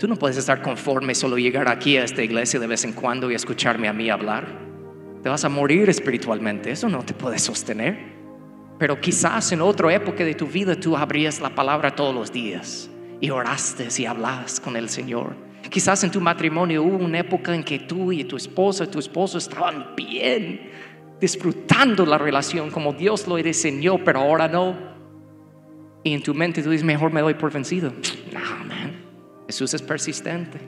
Tú 0.00 0.08
no 0.08 0.16
puedes 0.16 0.36
estar 0.36 0.60
conforme 0.60 1.14
solo 1.14 1.38
llegar 1.38 1.68
aquí 1.68 1.96
a 1.98 2.04
esta 2.04 2.22
iglesia 2.22 2.58
de 2.58 2.66
vez 2.66 2.84
en 2.84 2.92
cuando 2.94 3.30
y 3.30 3.34
escucharme 3.36 3.86
a 3.86 3.92
mí 3.92 4.10
hablar. 4.10 4.46
Te 5.22 5.28
vas 5.28 5.44
a 5.44 5.48
morir 5.48 5.88
espiritualmente, 5.88 6.72
eso 6.72 6.88
no 6.88 7.04
te 7.04 7.14
puede 7.14 7.38
sostener. 7.38 7.96
Pero 8.80 9.00
quizás 9.00 9.52
en 9.52 9.60
otra 9.60 9.94
época 9.94 10.24
de 10.24 10.34
tu 10.34 10.48
vida 10.48 10.74
tú 10.74 10.96
abrías 10.96 11.40
la 11.40 11.54
palabra 11.54 11.94
todos 11.94 12.14
los 12.14 12.32
días 12.32 12.90
y 13.20 13.30
oraste 13.30 13.86
y 13.96 14.04
hablabas 14.04 14.58
con 14.58 14.76
el 14.76 14.88
Señor. 14.88 15.46
Quizás 15.70 16.04
en 16.04 16.10
tu 16.10 16.20
matrimonio 16.20 16.82
hubo 16.82 17.04
una 17.04 17.18
época 17.20 17.54
en 17.54 17.64
que 17.64 17.80
tú 17.80 18.12
y 18.12 18.24
tu 18.24 18.36
esposa, 18.36 18.90
tu 18.90 18.98
esposo 18.98 19.38
estaban 19.38 19.94
bien, 19.96 20.70
disfrutando 21.20 22.06
la 22.06 22.18
relación 22.18 22.70
como 22.70 22.92
Dios 22.92 23.26
lo 23.26 23.36
diseñó, 23.36 24.02
pero 24.04 24.20
ahora 24.20 24.48
no. 24.48 24.76
Y 26.04 26.14
en 26.14 26.22
tu 26.22 26.34
mente 26.34 26.62
tú 26.62 26.70
dices, 26.70 26.84
mejor 26.84 27.12
me 27.12 27.20
doy 27.20 27.34
por 27.34 27.52
vencido. 27.52 27.92
No, 28.32 28.64
man. 28.66 28.92
Jesús 29.46 29.74
es 29.74 29.82
persistente. 29.82 30.58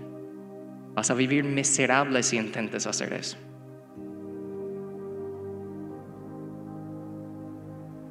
Vas 0.94 1.11
a 1.11 1.14
vivir 1.14 1.44
miserable 1.44 2.22
si 2.22 2.37
intentes 2.37 2.87
hacer 2.87 3.12
eso. 3.12 3.37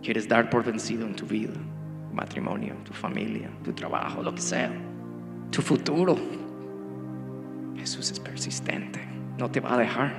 Quieres 0.01 0.25
dar 0.25 0.49
por 0.49 0.63
vencido 0.63 1.05
en 1.05 1.13
tu 1.13 1.25
vida, 1.25 1.51
tu 1.51 2.15
matrimonio, 2.15 2.75
tu 2.85 2.93
familia, 2.93 3.49
tu 3.61 3.73
trabajo, 3.73 4.23
lo 4.23 4.33
que 4.33 4.41
sea, 4.41 4.71
tu 5.51 5.61
futuro. 5.61 6.15
Jesús 7.77 8.11
es 8.11 8.19
persistente, 8.19 8.99
no 9.37 9.49
te 9.49 9.59
va 9.59 9.75
a 9.75 9.77
dejar. 9.77 10.13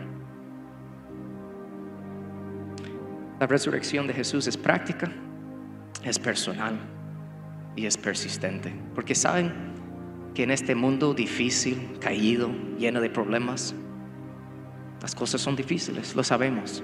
La 3.41 3.47
resurrección 3.47 4.07
de 4.07 4.15
Jesús 4.15 4.47
es 4.47 4.57
práctica, 4.57 5.11
es 6.05 6.19
personal 6.19 6.79
y 7.77 7.87
es 7.87 7.97
persistente. 7.97 8.73
Porque 8.95 9.15
saben 9.15 9.53
que 10.35 10.43
en 10.43 10.51
este 10.51 10.75
mundo 10.75 11.15
difícil, 11.15 11.99
caído, 12.01 12.51
lleno 12.79 13.01
de 13.01 13.11
problemas, 13.11 13.75
las 15.01 15.15
cosas 15.15 15.41
son 15.41 15.55
difíciles, 15.55 16.17
lo 16.17 16.25
sabemos. 16.25 16.83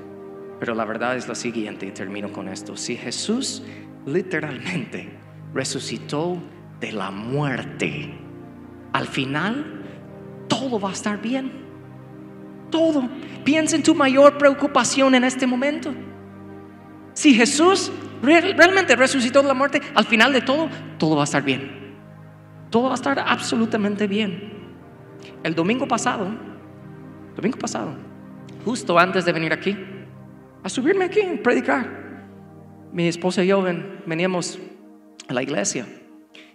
Pero 0.60 0.74
la 0.74 0.84
verdad 0.84 1.16
es 1.16 1.26
la 1.26 1.34
siguiente 1.34 1.86
y 1.86 1.90
termino 1.90 2.32
con 2.32 2.48
esto. 2.48 2.76
Si 2.76 2.96
Jesús 2.96 3.64
literalmente 4.06 5.10
resucitó 5.52 6.40
de 6.80 6.92
la 6.92 7.10
muerte, 7.10 8.14
al 8.92 9.08
final 9.08 9.83
todo 10.58 10.80
va 10.80 10.90
a 10.90 10.92
estar 10.92 11.20
bien. 11.20 11.52
Todo. 12.70 13.08
Piensa 13.44 13.76
en 13.76 13.82
tu 13.82 13.94
mayor 13.94 14.38
preocupación 14.38 15.14
en 15.14 15.24
este 15.24 15.46
momento. 15.46 15.94
Si 17.12 17.34
Jesús 17.34 17.92
realmente 18.22 18.96
resucitó 18.96 19.42
de 19.42 19.48
la 19.48 19.54
muerte, 19.54 19.80
al 19.94 20.04
final 20.04 20.32
de 20.32 20.40
todo, 20.40 20.68
todo 20.98 21.16
va 21.16 21.22
a 21.22 21.24
estar 21.24 21.42
bien. 21.42 21.94
Todo 22.70 22.84
va 22.84 22.92
a 22.92 22.94
estar 22.94 23.18
absolutamente 23.18 24.06
bien. 24.06 24.52
El 25.42 25.54
domingo 25.54 25.86
pasado, 25.86 26.26
domingo 27.36 27.58
pasado, 27.58 27.94
justo 28.64 28.98
antes 28.98 29.24
de 29.24 29.32
venir 29.32 29.52
aquí, 29.52 29.76
a 30.62 30.68
subirme 30.68 31.04
aquí 31.04 31.20
a 31.20 31.42
predicar. 31.42 32.04
Mi 32.92 33.08
esposa 33.08 33.44
y 33.44 33.48
yo 33.48 33.62
veníamos 34.06 34.58
a 35.28 35.34
la 35.34 35.42
iglesia 35.42 35.86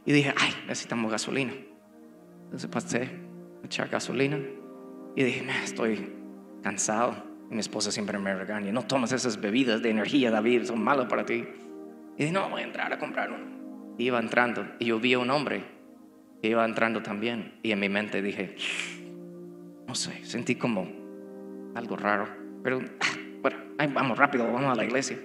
y 0.06 0.12
dije, 0.12 0.34
ay, 0.38 0.52
necesitamos 0.68 1.12
gasolina. 1.12 1.54
Entonces 2.46 2.70
pasé 2.70 3.29
echar 3.64 3.90
gasolina 3.90 4.40
y 5.16 5.24
dije, 5.24 5.46
estoy 5.64 6.14
cansado. 6.62 7.16
mi 7.50 7.60
esposa 7.60 7.92
siempre 7.92 8.18
me 8.20 8.34
regaña, 8.34 8.72
no 8.72 8.84
tomas 8.84 9.12
esas 9.12 9.42
bebidas 9.42 9.82
de 9.82 9.90
energía, 9.90 10.32
David, 10.32 10.64
son 10.64 10.84
malas 10.84 11.08
para 11.08 11.26
ti. 11.26 11.46
Y 12.18 12.24
dije, 12.24 12.32
no, 12.32 12.50
voy 12.50 12.62
a 12.62 12.66
entrar 12.66 12.94
a 12.94 13.00
comprar 13.00 13.32
uno. 13.32 13.96
iba 13.98 14.20
entrando 14.20 14.66
y 14.80 14.86
yo 14.86 15.00
vi 15.00 15.14
a 15.14 15.20
un 15.20 15.30
hombre 15.30 15.64
que 16.42 16.50
iba 16.50 16.64
entrando 16.64 17.02
también. 17.02 17.60
Y 17.64 17.72
en 17.72 17.80
mi 17.80 17.90
mente 17.90 18.22
dije, 18.22 18.56
no 19.88 19.96
sé, 19.96 20.24
sentí 20.26 20.56
como 20.56 20.88
algo 21.76 21.96
raro. 21.96 22.28
Pero 22.64 22.80
ah, 23.00 23.18
bueno, 23.42 23.58
vamos 23.94 24.18
rápido, 24.18 24.46
vamos 24.46 24.72
a 24.72 24.76
la 24.76 24.86
iglesia. 24.86 25.18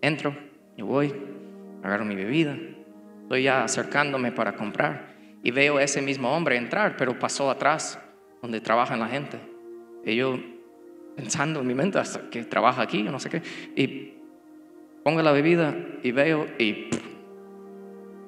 Entro, 0.00 0.36
yo 0.76 0.86
voy, 0.86 1.14
agarro 1.82 2.04
mi 2.04 2.14
bebida, 2.14 2.56
estoy 3.22 3.44
ya 3.44 3.64
acercándome 3.64 4.32
para 4.32 4.54
comprar 4.54 5.13
y 5.44 5.52
veo 5.52 5.76
a 5.76 5.82
ese 5.84 6.02
mismo 6.02 6.34
hombre 6.34 6.56
entrar, 6.56 6.96
pero 6.96 7.16
pasó 7.16 7.48
atrás, 7.50 8.00
donde 8.42 8.60
trabaja 8.60 8.96
la 8.96 9.06
gente. 9.06 9.38
Y 10.04 10.16
yo 10.16 10.36
pensando 11.14 11.60
en 11.60 11.66
mi 11.68 11.74
mente, 11.74 11.98
hasta 11.98 12.28
que 12.30 12.42
trabaja 12.42 12.82
aquí, 12.82 13.04
no 13.04 13.20
sé 13.20 13.30
qué, 13.30 13.42
y 13.76 14.14
pongo 15.04 15.22
la 15.22 15.30
bebida 15.30 15.76
y 16.02 16.10
veo 16.10 16.46
y 16.58 16.88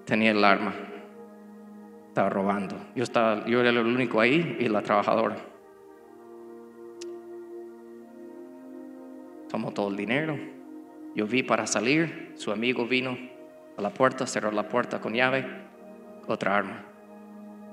tenía 0.05 0.31
el 0.31 0.45
arma. 0.45 0.75
Estaba 2.09 2.29
robando. 2.29 2.77
Yo, 2.95 3.03
estaba, 3.03 3.45
yo 3.47 3.61
era 3.61 3.71
el 3.71 3.79
único 3.79 4.21
ahí 4.21 4.59
y 4.61 4.69
la 4.69 4.83
trabajadora. 4.83 5.37
tomó 9.49 9.73
todo 9.73 9.89
el 9.89 9.97
dinero. 9.97 10.39
Yo 11.15 11.27
vi 11.27 11.43
para 11.43 11.67
salir, 11.67 12.33
su 12.35 12.53
amigo 12.53 12.87
vino 12.87 13.17
a 13.77 13.81
la 13.81 13.91
puerta, 13.91 14.27
cerró 14.27 14.51
la 14.53 14.69
puerta 14.69 15.01
con 15.01 15.15
llave, 15.15 15.47
otra 16.27 16.57
arma. 16.57 16.86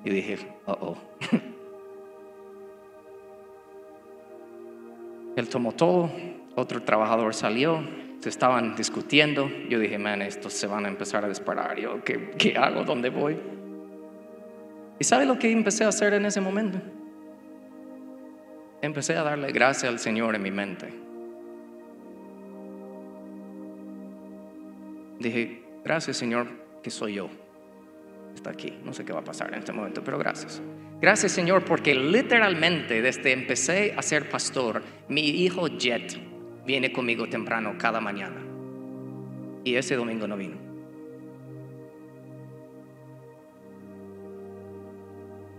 Y 0.04 0.10
dije, 0.10 0.38
oh, 0.66 0.78
oh. 0.82 0.98
Él 5.36 5.50
tomó 5.50 5.72
todo, 5.72 6.12
otro 6.56 6.84
trabajador 6.84 7.34
salió, 7.34 7.84
se 8.20 8.30
estaban 8.30 8.76
discutiendo. 8.76 9.50
Yo 9.70 9.80
dije, 9.80 9.98
man, 9.98 10.22
estos 10.22 10.54
se 10.54 10.68
van 10.68 10.86
a 10.86 10.90
empezar 10.90 11.26
a 11.26 11.30
disparar. 11.30 11.80
Yo, 11.80 12.04
¿qué, 12.04 12.32
qué 12.38 12.56
hago? 12.58 12.84
¿Dónde 12.84 13.10
voy? 13.10 13.38
¿Y 15.00 15.04
sabe 15.04 15.26
lo 15.26 15.40
que 15.40 15.52
empecé 15.52 15.84
a 15.84 15.88
hacer 15.90 16.14
en 16.14 16.26
ese 16.26 16.40
momento? 16.40 16.80
Empecé 18.82 19.16
a 19.16 19.24
darle 19.24 19.52
gracias 19.52 19.92
al 19.92 20.00
Señor 20.00 20.36
en 20.36 20.42
mi 20.42 20.52
mente. 20.52 20.94
Dije, 25.20 25.64
gracias 25.84 26.18
Señor 26.18 26.48
que 26.82 26.92
soy 26.92 27.14
yo. 27.16 27.30
Está 28.34 28.52
aquí. 28.52 28.74
No 28.84 28.94
sé 28.94 29.06
qué 29.06 29.14
va 29.14 29.20
a 29.20 29.24
pasar 29.24 29.54
en 29.54 29.60
este 29.60 29.72
momento, 29.72 30.04
pero 30.04 30.18
gracias. 30.18 30.62
Gracias 31.02 31.32
Señor 31.32 31.66
porque 31.66 31.94
literalmente 31.94 33.02
desde 33.02 33.34
empecé 33.34 33.94
a 33.98 34.02
ser 34.02 34.30
pastor, 34.30 34.82
mi 35.10 35.22
hijo 35.22 35.68
Jet 35.68 36.18
viene 36.66 36.92
conmigo 36.92 37.28
temprano 37.28 37.76
cada 37.78 38.00
mañana. 38.00 38.42
Y 39.64 39.76
ese 39.76 39.96
domingo 39.96 40.28
no 40.28 40.38
vino. 40.38 40.58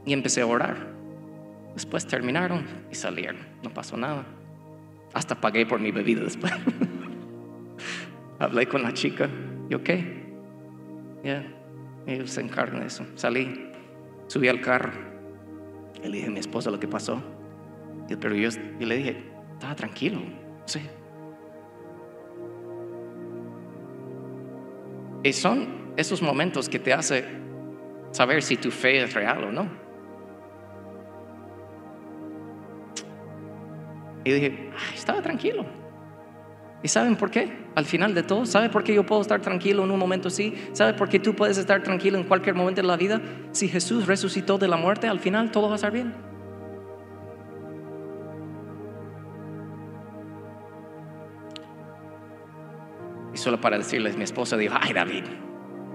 Y 0.07 0.13
empecé 0.13 0.43
a 0.43 0.47
orar. 0.47 0.77
Después 1.75 2.07
terminaron 2.07 2.67
y 2.91 2.95
salieron. 2.95 3.41
No 3.63 3.71
pasó 3.71 3.97
nada. 3.97 4.25
Hasta 5.13 5.41
pagué 5.41 5.65
por 5.65 5.81
mi 5.81 5.91
bebida 5.91 6.23
después. 6.23 6.53
Hablé 8.39 8.67
con 8.67 8.83
la 8.83 8.93
chica 8.93 9.29
¿Y 9.71 9.75
ok? 9.75 9.91
Ya, 11.23 11.43
ellos 12.07 12.31
se 12.31 12.40
encargan 12.40 12.81
de 12.81 12.87
eso. 12.87 13.05
Salí, 13.14 13.71
subí 14.27 14.49
al 14.49 14.61
carro. 14.61 14.93
Y 16.03 16.09
le 16.09 16.17
dije 16.17 16.29
a 16.29 16.31
mi 16.31 16.40
esposa 16.40 16.71
lo 16.71 16.79
que 16.79 16.88
pasó. 16.88 17.23
pero 18.21 18.35
yo, 18.35 18.51
le 18.79 18.97
dije, 18.97 19.33
estaba 19.53 19.75
tranquilo. 19.75 20.21
Sí. 20.67 20.81
Y 25.23 25.33
son 25.33 25.94
esos 25.96 26.21
momentos 26.21 26.69
que 26.69 26.79
te 26.79 26.92
hace 26.92 27.25
saber 28.11 28.42
si 28.42 28.57
tu 28.57 28.71
fe 28.71 29.02
es 29.02 29.15
real 29.15 29.44
o 29.44 29.52
no. 29.52 29.69
Y 34.25 34.33
dije, 34.33 34.71
estaba 34.94 35.23
tranquilo. 35.23 35.65
¿Y 36.85 36.89
saben 36.89 37.17
por 37.17 37.31
qué? 37.31 37.51
Al 37.77 37.87
final 37.87 38.15
de 38.15 38.23
todo, 38.23 38.45
¿sabe 38.45 38.69
por 38.69 38.85
qué 38.85 38.95
yo 38.95 39.07
puedo 39.07 39.23
estar 39.23 39.41
tranquilo 39.41 39.83
en 39.85 39.91
un 39.91 39.99
momento 39.99 40.29
así? 40.29 40.53
¿Sabe 40.75 40.93
por 40.93 41.09
qué 41.09 41.19
tú 41.19 41.35
puedes 41.35 41.57
estar 41.57 41.83
tranquilo 41.83 42.19
en 42.19 42.25
cualquier 42.25 42.55
momento 42.55 42.83
de 42.83 42.87
la 42.87 42.99
vida? 42.99 43.23
Si 43.53 43.69
Jesús 43.69 44.07
resucitó 44.07 44.59
de 44.59 44.69
la 44.69 44.77
muerte, 44.77 45.09
al 45.09 45.19
final 45.19 45.51
todo 45.51 45.69
va 45.69 45.73
a 45.73 45.77
estar 45.77 45.91
bien. 45.91 46.13
Y 53.33 53.39
solo 53.39 53.59
para 53.59 53.79
decirles, 53.79 54.19
mi 54.19 54.25
esposa 54.25 54.59
dijo, 54.59 54.75
ay 54.79 54.93
David, 54.93 55.25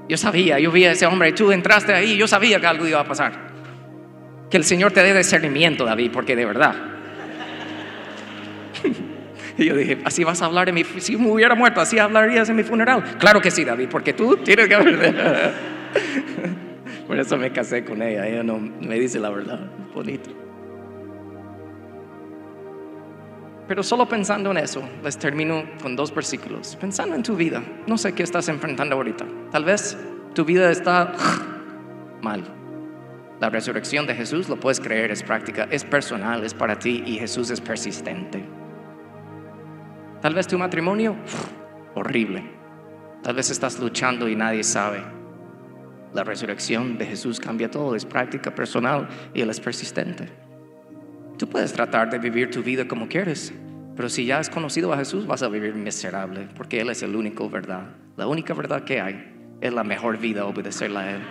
yo 0.08 0.18
sabía, 0.18 0.58
yo 0.58 0.72
vi 0.72 0.86
a 0.86 0.94
ese 0.94 1.06
hombre, 1.06 1.34
tú 1.34 1.52
entraste 1.52 1.94
ahí, 1.94 2.18
yo 2.18 2.28
sabía 2.28 2.60
que 2.60 2.66
algo 2.66 2.88
iba 2.88 3.00
a 3.00 3.06
pasar. 3.06 3.52
Que 4.50 4.58
el 4.58 4.64
Señor 4.64 4.92
te 4.92 5.04
dé 5.04 5.16
discernimiento, 5.16 5.86
David, 5.86 6.10
porque 6.12 6.36
de 6.36 6.46
verdad. 6.46 6.74
Y 9.60 9.66
yo 9.66 9.76
dije, 9.76 9.98
así 10.06 10.24
vas 10.24 10.42
a 10.42 10.46
hablar 10.46 10.70
en 10.70 10.76
mi, 10.76 10.86
si 10.86 11.18
me 11.18 11.30
hubiera 11.30 11.54
muerto, 11.54 11.82
así 11.82 12.00
hablarías 12.00 12.48
en 12.48 12.56
mi 12.56 12.64
funeral. 12.64 13.04
Claro 13.20 13.42
que 13.42 13.52
sí, 13.52 13.66
David, 13.66 13.90
porque 13.92 14.14
tú 14.14 14.38
tienes 14.38 14.70
que 14.70 14.76
hablar. 14.76 15.54
Por 17.08 17.20
eso 17.20 17.36
me 17.36 17.52
casé 17.52 17.84
con 17.84 18.02
ella, 18.02 18.26
ella 18.26 18.42
no 18.42 18.58
me 18.58 18.98
dice 18.98 19.20
la 19.20 19.30
verdad, 19.30 19.60
bonito. 19.94 20.30
Pero 23.68 23.84
solo 23.84 24.08
pensando 24.08 24.50
en 24.52 24.58
eso, 24.58 24.82
les 25.04 25.18
termino 25.18 25.66
con 25.82 25.98
dos 25.98 26.16
versículos. 26.16 26.78
Pensando 26.78 27.16
en 27.16 27.24
tu 27.24 27.36
vida, 27.36 27.62
no 27.86 27.98
sé 27.98 28.14
qué 28.14 28.24
estás 28.24 28.48
enfrentando 28.48 28.96
ahorita. 28.96 29.26
Tal 29.52 29.66
vez 29.66 29.98
tu 30.34 30.46
vida 30.46 30.72
está 30.72 31.14
mal. 32.22 32.44
La 33.42 33.50
resurrección 33.50 34.08
de 34.08 34.16
Jesús, 34.16 34.48
lo 34.48 34.58
puedes 34.58 34.80
creer, 34.80 35.12
es 35.12 35.22
práctica, 35.22 35.68
es 35.70 35.84
personal, 35.84 36.46
es 36.46 36.54
para 36.54 36.80
ti 36.80 37.04
y 37.06 37.18
Jesús 37.18 37.50
es 37.50 37.60
persistente. 37.60 38.59
Tal 40.22 40.34
vez 40.34 40.48
tu 40.48 40.58
matrimonio, 40.58 41.16
horrible. 41.96 42.44
Tal 43.24 43.36
vez 43.36 43.50
estás 43.52 43.80
luchando 43.80 44.28
y 44.28 44.36
nadie 44.36 44.66
sabe. 44.66 45.02
La 46.14 46.26
resurrección 46.26 46.98
de 46.98 47.06
Jesús 47.06 47.40
cambia 47.40 47.72
todo, 47.72 47.96
es 47.96 48.04
práctica 48.04 48.54
personal 48.54 49.08
y 49.34 49.40
Él 49.42 49.50
es 49.50 49.62
persistente. 49.62 50.28
Tú 51.38 51.48
puedes 51.48 51.72
tratar 51.72 52.10
de 52.10 52.20
vivir 52.20 52.52
tu 52.52 52.62
vida 52.62 52.86
como 52.86 53.08
quieres, 53.08 53.54
pero 53.96 54.10
si 54.10 54.26
ya 54.26 54.40
has 54.40 54.50
conocido 54.50 54.92
a 54.92 54.98
Jesús 54.98 55.26
vas 55.26 55.42
a 55.42 55.48
vivir 55.48 55.74
miserable, 55.74 56.50
porque 56.54 56.82
Él 56.82 56.90
es 56.90 57.02
el 57.02 57.16
único 57.16 57.50
verdad. 57.50 57.96
La 58.18 58.28
única 58.28 58.54
verdad 58.54 58.84
que 58.84 59.00
hay 59.00 59.58
es 59.62 59.72
la 59.72 59.86
mejor 59.86 60.18
vida 60.18 60.46
obedecerla 60.46 61.00
a 61.00 61.12
Él. 61.12 61.22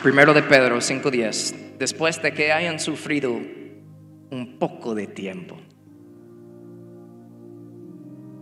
Primero 0.00 0.32
de 0.32 0.42
Pedro 0.42 0.80
5:10. 0.80 1.67
Después 1.78 2.20
de 2.20 2.32
que 2.32 2.50
hayan 2.52 2.80
sufrido 2.80 3.32
un 3.32 4.56
poco 4.58 4.96
de 4.96 5.06
tiempo, 5.06 5.56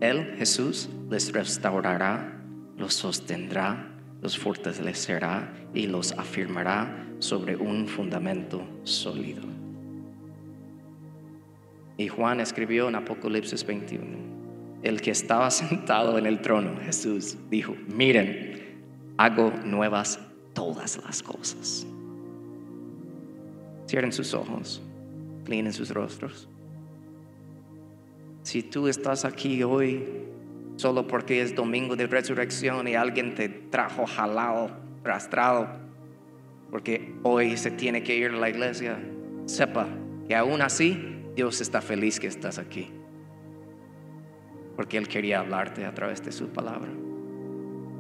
Él, 0.01 0.37
Jesús, 0.39 0.89
les 1.11 1.33
restaurará, 1.33 2.43
los 2.79 2.95
sostendrá, 2.95 3.91
los 4.23 4.39
fortalecerá 4.39 5.53
y 5.75 5.87
los 5.87 6.13
afirmará 6.13 7.07
sobre 7.19 7.57
un 7.57 7.87
fundamento 7.87 8.67
sólido. 8.85 9.43
Y 11.99 12.09
Juan 12.09 12.41
escribió 12.41 12.89
en 12.89 12.95
Apocalipsis 12.95 13.65
21, 13.67 14.81
el 14.83 15.03
que 15.03 15.11
estaba 15.11 15.51
sentado 15.51 16.17
en 16.17 16.25
el 16.25 16.41
trono, 16.41 16.81
Jesús, 16.81 17.37
dijo, 17.51 17.75
miren, 17.87 18.83
hago 19.19 19.53
nuevas 19.63 20.19
todas 20.55 20.99
las 21.05 21.23
cosas. 21.23 21.87
Cierren 23.87 24.13
sus 24.13 24.35
ojos, 24.35 24.83
inclinen 25.41 25.73
sus 25.73 25.91
rostros. 25.91 26.49
Si 28.43 28.63
tú 28.63 28.89
estás 28.89 29.25
aquí 29.25 29.63
hoy 29.63 30.05
solo 30.77 31.07
porque 31.07 31.41
es 31.41 31.55
domingo 31.55 31.97
de 31.97 32.07
resurrección 32.07 32.87
y 32.87 32.95
alguien 32.95 33.35
te 33.35 33.49
trajo 33.49 34.07
jalado, 34.07 34.71
arrastrado, 35.03 35.69
porque 36.71 37.15
hoy 37.23 37.57
se 37.57 37.71
tiene 37.71 38.03
que 38.03 38.17
ir 38.17 38.31
a 38.31 38.37
la 38.37 38.51
iglesia, 38.51 38.99
sepa 39.47 39.89
que 40.29 40.35
aún 40.35 40.61
así 40.63 41.23
Dios 41.35 41.61
está 41.61 41.81
feliz 41.81 42.21
que 42.21 42.27
estás 42.27 42.59
aquí. 42.59 42.89
Porque 44.75 44.99
Él 44.99 45.09
quería 45.09 45.41
hablarte 45.41 45.85
a 45.85 45.95
través 45.95 46.23
de 46.23 46.33
su 46.33 46.49
palabra. 46.49 46.91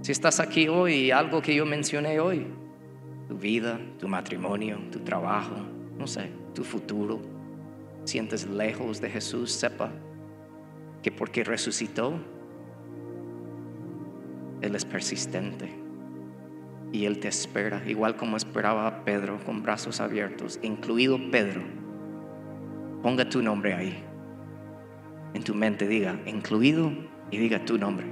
Si 0.02 0.12
estás 0.12 0.40
aquí 0.40 0.68
hoy 0.68 1.10
algo 1.10 1.40
que 1.40 1.54
yo 1.54 1.64
mencioné 1.64 2.20
hoy, 2.20 2.46
tu 3.26 3.38
vida, 3.38 3.80
tu 3.98 4.08
matrimonio, 4.08 4.78
tu 4.92 5.00
trabajo, 5.00 5.56
no 5.98 6.06
sé, 6.06 6.30
tu 6.54 6.64
futuro, 6.64 7.20
sientes 8.04 8.46
lejos 8.46 9.00
de 9.00 9.10
Jesús, 9.10 9.52
sepa 9.52 9.92
que 11.02 11.10
porque 11.10 11.44
resucitó, 11.44 12.14
Él 14.60 14.74
es 14.74 14.84
persistente 14.84 15.68
y 16.92 17.04
Él 17.04 17.18
te 17.18 17.28
espera, 17.28 17.82
igual 17.86 18.16
como 18.16 18.36
esperaba 18.36 18.86
a 18.86 19.04
Pedro 19.04 19.38
con 19.44 19.62
brazos 19.62 20.00
abiertos, 20.00 20.58
incluido 20.62 21.18
Pedro. 21.30 21.62
Ponga 23.02 23.28
tu 23.28 23.42
nombre 23.42 23.74
ahí. 23.74 24.02
En 25.34 25.44
tu 25.44 25.54
mente 25.54 25.86
diga, 25.86 26.18
incluido 26.26 26.90
y 27.30 27.38
diga 27.38 27.64
tu 27.64 27.78
nombre. 27.78 28.06